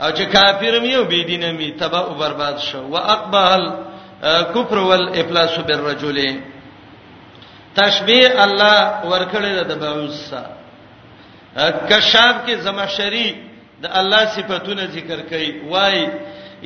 [0.00, 3.52] او چې کافر مې او بی دین مې تباہ او برباد شو واقبح
[4.24, 6.40] الكفر والافلاس بالرجل
[7.76, 8.78] تشبیه الله
[9.10, 10.50] ورکړل د بعوث سره
[11.88, 13.36] کشاف کې زمشری
[13.82, 16.08] د الله صفاتونه ذکر کوي وای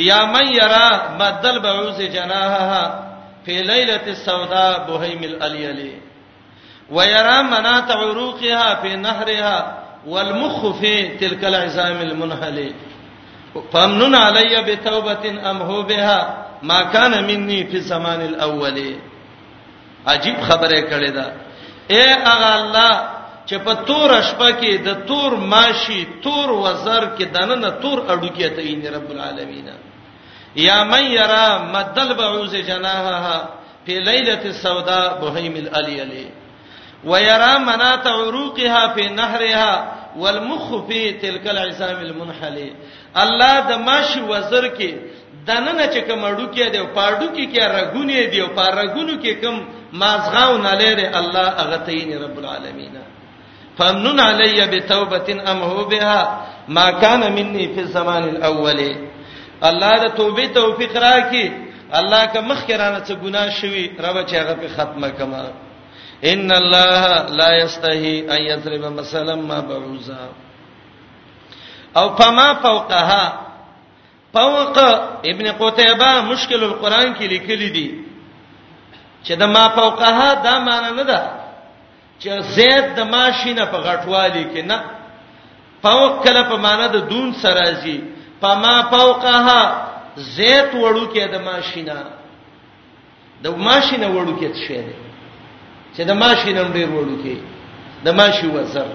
[0.07, 2.85] یا من یرا بدل بعوز جناحها
[3.45, 5.93] فی لیلۃ السوداء بهیم الالیلی
[6.91, 12.73] ويرى منات عروقها في نهرها والمخ في تلك العظام المنهل
[13.73, 18.79] فامنن علي بتوبه امحو بها ما كان مني في الزمان الاول
[20.07, 21.33] عجیب خبره کړې ده
[21.91, 23.09] اے اغه الله
[23.47, 28.47] چې په تور شپه کې د تور ماشي تور وزر کې دنه تور اډو کې
[28.57, 29.69] ته یې رب العالمین
[30.59, 33.39] یا من یرا مدل بعوز جناحها
[33.87, 36.27] فی لیلۃ السوداء بهیم الالیلی
[37.05, 39.73] ويرى منات عروقها في نهرها
[40.17, 42.59] والمخ في تلك العظام المنحل
[43.23, 44.93] الله د ماشي وزر کې
[45.47, 50.73] دننه چې کوم اډوکې دی پاډو کې کې رغونې دی پارغونو کې کوم مازغاو نه
[50.81, 52.97] لري الله اغتین رب العالمین
[53.79, 58.83] فمنن علی بتوبه امه بها ما كان مني في الزمان الاول
[59.65, 61.47] الله د توبې توفیق راکړي
[61.93, 65.43] الله که مخکرانه څه ګناه شوي رب چې هغه په ختمه کما
[66.23, 70.27] ان الله لا یستحی ان یضرب مثلا ما بعوزا
[71.97, 73.39] او فما فوقها
[74.35, 74.79] فوق
[75.33, 78.05] ابن قتيبه مشکل القران کې لیکلي دي
[79.25, 81.31] چې د ما فوقها دا معنی نه ده
[82.21, 84.81] چې زید د ماشینه په غټوالي کې نه
[85.83, 88.01] فوق کله په معنی د دون سره راځي
[88.41, 89.63] پما فوقها
[90.17, 91.99] زيت وړو کې د ماشینا
[93.45, 94.97] د ماشینا وړو کې څه دی
[95.97, 97.37] چې د ماشینا ډېر وړو کې
[98.07, 98.89] د ماشي وزر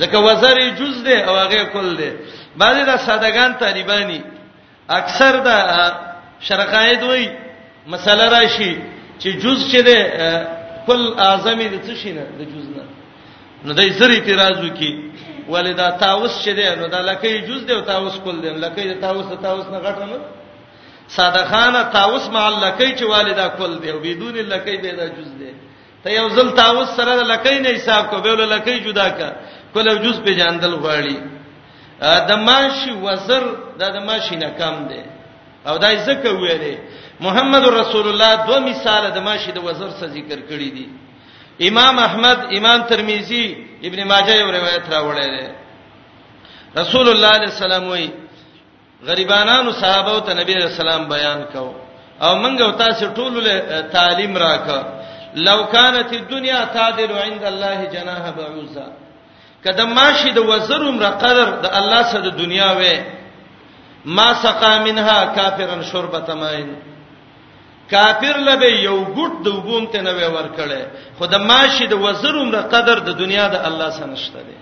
[0.00, 2.10] ځکه وزر یې جز دی او هغه کل دی
[2.60, 4.20] بعضی د سادهګان طالبانی
[5.00, 5.50] اکثر د
[6.46, 7.24] شرقاید وای
[7.92, 8.72] مسله راشي
[9.20, 9.96] چې جز چې دی
[10.88, 12.84] کل اعظم دې څه شي نه د جز نه
[13.64, 14.90] نو دای زری اعتراض وکي
[15.52, 19.26] ولدا تاوس چې دی نو دا لکه جز دی او تاوس کول دی لکه تاوس
[19.42, 20.18] تاوس نه غټه نه
[21.16, 25.30] ساده خانه تاوس مع لکه چې والدا کول دی او بدون لکه به دا جز
[25.40, 25.52] دی
[26.04, 29.30] ته یو ځل تاوس سره لکه نه حساب کو به لکه جدا کا
[29.74, 31.16] کول او جز په جاندل غواړي
[32.30, 33.42] د ماشي وزر
[33.78, 35.00] دا د ماشي نه کم دی
[35.66, 36.76] او دای زکه ویلې
[37.20, 40.86] محمد رسول الله دوه مثال د ماشي د وزر څخه ذکر کړی دي
[41.60, 43.44] امام احمد امام ترمذی
[43.82, 45.46] ابن ماجه یو روایت راوړی دی
[46.80, 48.10] رسول الله صلی الله علیه وسلم وی
[49.08, 51.74] غریبانو صحابه ته نبی رسول الله بیان کو
[52.22, 54.78] او منګو تاسو ټول له تعلیم راکا
[55.34, 58.86] لو كانت الدنيا تعدل عند الله جناح بعوزه
[59.64, 62.96] کده ماشي د وزرم را قدر د الله سره د دنیا وې
[64.04, 66.74] ما سقا منها کافرن شربت ماین
[67.90, 70.82] کافر لبه یو ګټ د وګوم ته نه ور کړي
[71.18, 74.56] خدای ماشي د وزروم د قدر د دنیا د الله سنشته دي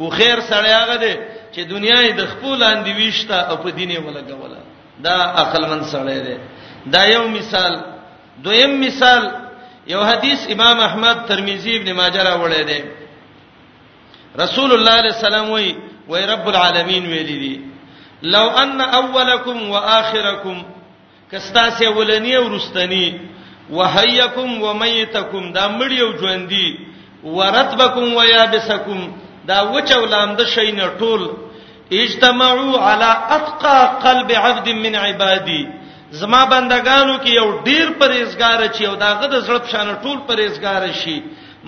[0.00, 1.14] او خیر سره هغه دي
[1.54, 4.60] چې دنیا یې د خپل اندې ویشته او په دینه ولګوله
[5.06, 6.36] دا عقل من سره دي
[6.86, 7.72] دا یو مثال
[8.44, 9.22] دویم مثال
[9.86, 12.80] یو حدیث امام احمد ترمذی ابن ماجه را وړی دی
[14.40, 15.68] رسول الله صلی الله علیه وسلم وی
[16.08, 17.56] وی رب العالمین ویلی دی
[18.22, 20.56] لو ان اولکم واخرکم
[21.32, 23.06] کستا سه ولنی او رستنی
[23.78, 26.66] وحیکم ومیتکم دا مړی او ژوندۍ
[27.36, 29.00] ورتبکم ویابسکم
[29.48, 31.22] دا وچو لامده شین ټول
[32.02, 35.62] اجتمعوا على اتقى قلب عبد من عبادي
[36.20, 41.22] زما بندگانو کې یو ډیر پرېزګار چي او داغه د زړه شان ټول پرېزګار شي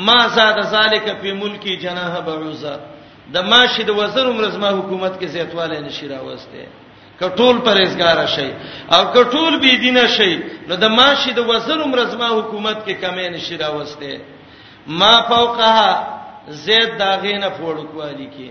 [0.06, 2.74] ما زاد ذالک فی ملکی جناح بعوزه
[3.34, 6.84] د ماشد وزن عمر زما حکومت کې زیاتواله نشي راوسته
[7.20, 8.48] کټول پرېزګار شي
[8.94, 10.32] او کټول بی دینه شي
[10.68, 14.20] نو د ماشي د وزن مرزما حکومت کې کمې نشي راوسته
[15.00, 15.90] ما فوقها
[16.64, 18.48] زید داغینه پوړ کوالی کې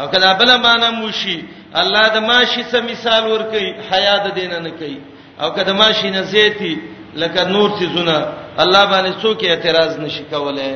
[0.00, 1.38] او کله بل معنا موشي
[1.80, 4.98] الله د ماشي څخه مثال ور کوي حیا د دینه نه کوي
[5.40, 6.74] او کله ماشي نه زیتی
[7.22, 8.16] لکه نور سيزونه
[8.62, 10.74] الله باندې څوک اعتراض نشي کولای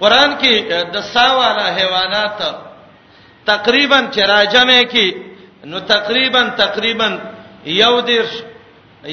[0.00, 0.54] قران کې
[0.94, 2.38] د ساواله حیوانات
[3.46, 5.16] تقریبا چې راجمه کې
[5.64, 7.08] نو تقریبا تقریبا
[7.66, 8.34] یو دیرش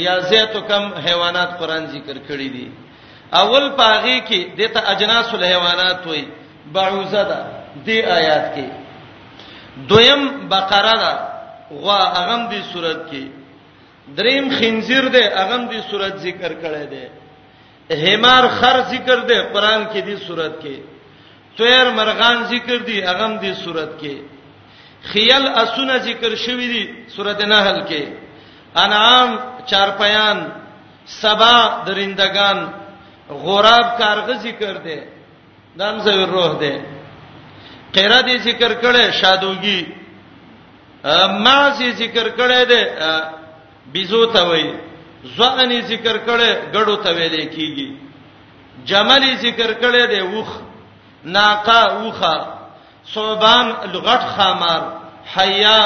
[0.05, 2.67] یا زیاتو کم حیوانات قران ذکر کړی دي
[3.41, 6.23] اول پاغي کې دته اجناس الحیوانات وای
[6.73, 7.39] بعوزه ده
[7.85, 8.67] دی آیات کې
[9.89, 11.11] دویم بقره ده
[11.71, 13.23] غوا اغم دی صورت کې
[14.17, 17.05] دریم خنزیر ده اغم دی صورت ذکر کړی دی
[18.05, 20.98] حمار خر ذکر ده قران کې دی صورت کې
[21.57, 24.15] تویر مرغان ذکر دي اغم دي صورت کې
[25.13, 26.83] خیل اسونه ذکر شوی دي
[27.15, 28.03] صورت نحل کې
[28.83, 29.29] انعام
[29.69, 30.37] چارپیان
[31.21, 31.55] سبا
[31.87, 32.57] درندگان
[33.45, 34.97] غراب کارغه ذکر دي
[35.79, 36.73] دام زوی روح دي
[37.95, 39.81] قیرا دي ذکر کړي شادوګي
[41.43, 42.81] ما سي ذکر کړي دي
[43.93, 44.67] بيزو ته وای
[45.37, 47.89] ځواني ذکر کړي غړو ته ویل کیږي
[48.89, 50.49] جمالي ذکر کړي دي وخ
[51.23, 52.47] ناقه اوخه
[53.13, 54.81] صوبان لغټ خامار
[55.35, 55.79] حیا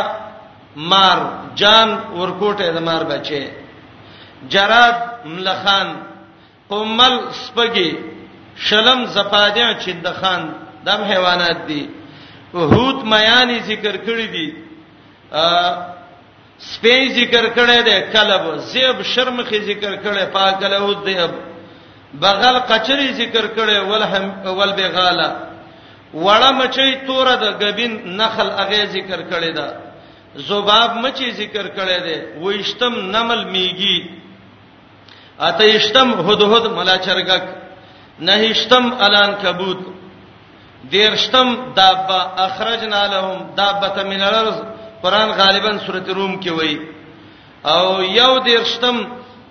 [0.75, 1.19] مار
[1.59, 1.89] جان
[2.19, 3.43] ورکوټه د مار بچي
[4.51, 5.87] جراد ملخان
[6.69, 7.89] قمل سپګي
[8.67, 10.41] شلم زپادیا چندخان
[10.85, 11.81] دم حیوانات دي
[12.53, 14.47] وحوت میانی ذکر کړی دي
[16.71, 21.31] سپی ذکر کړی دی کلب زیب شرمخي ذکر کړی پاکله او دیب
[22.21, 24.25] بغل قچری ذکر کړي ول هم
[24.57, 25.29] ول بغالا
[26.23, 29.67] وړه مچي توره د غبین نخل اغه ذکر کړي دا
[30.47, 32.15] زباب مچي ذکر کړي دي
[32.45, 33.97] وېشتم نمل میږي
[35.47, 37.43] اته اشتم هدهد ملاچرګک
[38.27, 39.79] نهشتم الان کبوت
[40.91, 44.57] دیرشتم دابه اخرجنا لهم دابه من الارض
[45.03, 46.79] قران غالبا سوره روم کې وایي
[47.73, 48.95] او یو دیرشتم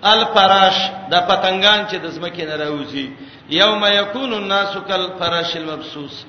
[0.05, 0.75] الفراش
[1.11, 3.07] د پتنګان چې د زمکه نه راوځي
[3.49, 6.25] یوم یکون الناس کالفراش المبسوس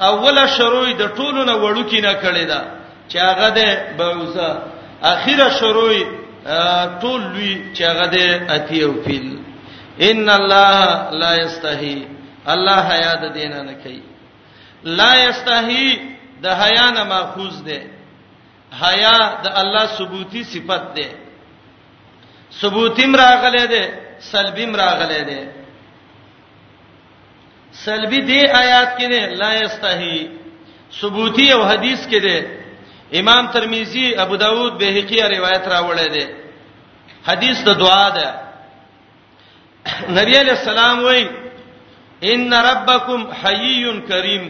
[0.00, 2.60] اوله شروع د ټولو نه وړو کې نه کړی دا
[3.10, 3.58] چې هغه د
[3.98, 4.62] بوزه
[5.12, 5.94] اخیره شروع
[7.00, 8.16] ټول لوی چې هغه د
[8.56, 9.28] اتیو فیل
[10.10, 11.98] ان الله لا یستحی
[12.56, 14.02] الله حیا د دینه نه کوي
[15.02, 15.98] لا یستحی
[16.46, 17.80] د حیا نه ماخوذ ده
[18.82, 21.08] حیا د الله ثبوتی صفت ده
[22.60, 23.82] ثبوتیم راغله ده
[24.32, 25.38] سلبیم راغله ده
[27.86, 30.18] سلبی دی آیات کې ده لا یستحی
[31.00, 32.36] ثبوتی او حدیث کې ده
[33.20, 36.24] امام ترمذی ابو داود بهقی روایت راوړی ده
[37.28, 38.28] حدیث د دعا ده
[40.18, 41.22] نبی علیہ السلام وای
[42.32, 43.76] ان ربکم حیی
[44.10, 44.44] کریم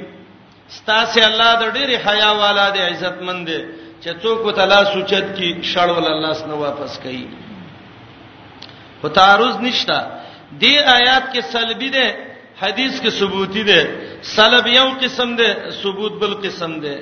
[0.79, 3.61] ستاسه الله د ډېر حیا والا دی عزت مند دی
[4.05, 7.27] چې څوک تعالی سوچت کی شړول الله سره واپس کوي
[9.05, 9.99] خو تعرض نشته
[10.63, 12.07] دی آیات کې سلبی ده
[12.63, 13.81] حدیث کې ثبوتی ده
[14.39, 15.49] سلب یو قسم ده
[15.83, 16.95] ثبوت بل قسم ده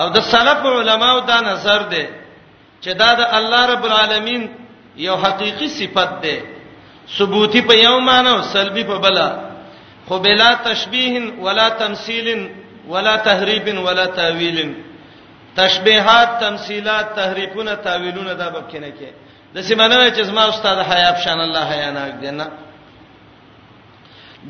[0.00, 2.04] او د سلف علماو دا نظر ده
[2.82, 4.42] چې دا د الله رب العالمین
[5.06, 6.34] یو حقيقي صفت ده
[7.16, 9.16] ثبوتی په یو معنی او سلبی په بل
[10.08, 11.14] خو بلا تشبیه
[11.44, 12.28] ولا تمثيل
[12.92, 14.58] ولا تحریف ولا تاویل
[15.60, 19.10] تشبيهات تمثيلات تحریفونه تاویلونه دا بکینه کې
[19.54, 22.46] د سیمانه چې زما استاد حیا بشان الله حیا ناک دینا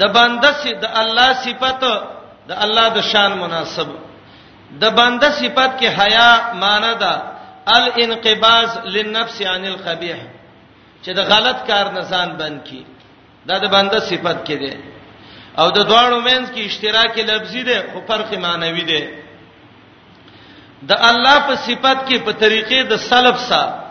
[0.01, 1.83] د بنده سي د الله صفات
[2.51, 3.89] د الله د شان مناسب
[4.83, 6.31] د بنده صفات کې حیا
[6.63, 7.13] معنی ده
[7.79, 10.21] الانقباز للنفس عن القبيح
[11.03, 12.81] چې د غلط کار نه ځان بند کی
[13.49, 14.73] دا د بنده صفات کې ده
[15.61, 19.03] او د دواړو مینس کې اشتراک لفظي ده خو فرق معنوي ده
[20.91, 23.88] د الله په صفات کې په طریقې د سلف سره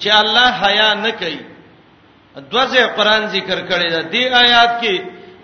[0.00, 1.40] چې الله حیا نه کوي
[2.52, 4.96] دوزه قران ذکر کړی دا دی آیات کې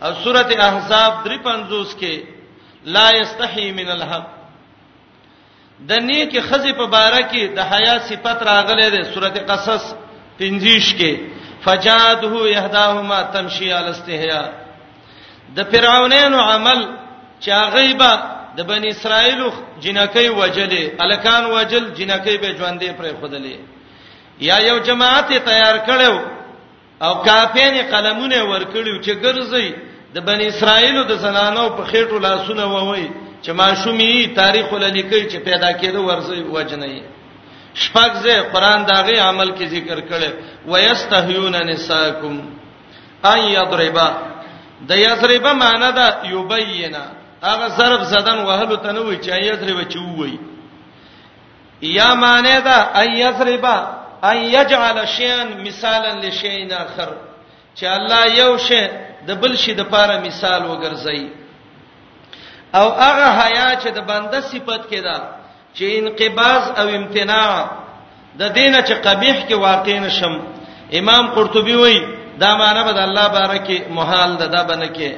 [0.03, 2.15] او سوره احزاب 350 کې
[2.85, 4.27] لا یستحی من الحق
[5.89, 9.85] د نیک خزی په باره کې د حیا صفت راغلې ده سوره قصص
[10.41, 11.13] 50 کې
[11.65, 14.43] فجاده یهداهما تمشي علی استحیا
[15.57, 16.79] د فرعونانو عمل
[17.45, 18.13] چا غیبه
[18.57, 19.41] د بنی اسرائیل
[19.83, 23.57] جنکې وجلې الکان وجل جنکې به ژوندې پرې خودلې
[24.47, 26.17] یا یو جماعت تیار کړو
[27.05, 29.69] او کافین قلمونه ورکړو چې ګرځي
[30.15, 33.07] د بنی اسرائیلو د زنانو په خېټو لاسونه ووي
[33.43, 34.11] چې ماشومی
[34.41, 37.03] تاریخ ولیکي چې پیدا کېده ورځي وجنې
[37.83, 40.31] شپږځه قران داغه عمل کې ذکر کړي
[40.67, 42.35] ويستحيون نساکم
[43.33, 44.09] ان یضربا
[44.89, 47.05] د یضربا معنی دا یبینا
[47.43, 50.35] هغه ظرف زدن وهلو تنوي چې یضربا چوي
[51.99, 53.79] یا معنی دا ان یضربا
[54.25, 57.11] ان يجعل شيئا مثالا لشيء اخر
[57.79, 58.83] چې الله یو شی
[59.29, 61.23] د بل شی د پاره مثال وګرځي
[62.79, 65.17] او هغه حیا چې د بنده صفت کې ده
[65.77, 67.71] چې انقباز او امتناع
[68.41, 70.35] د دینه چې قبیح کې واقع نشم
[70.99, 72.01] امام قرطبي وایي
[72.43, 75.11] دا معنی به د الله بارکه محال ده دا بنه کې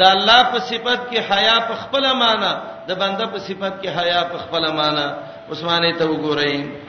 [0.00, 2.52] د الله په صفت کې حیا په خپل معنی
[2.88, 5.06] د بنده په صفت کې حیا په خپل معنی
[5.52, 6.87] عثمانه ته وګورئ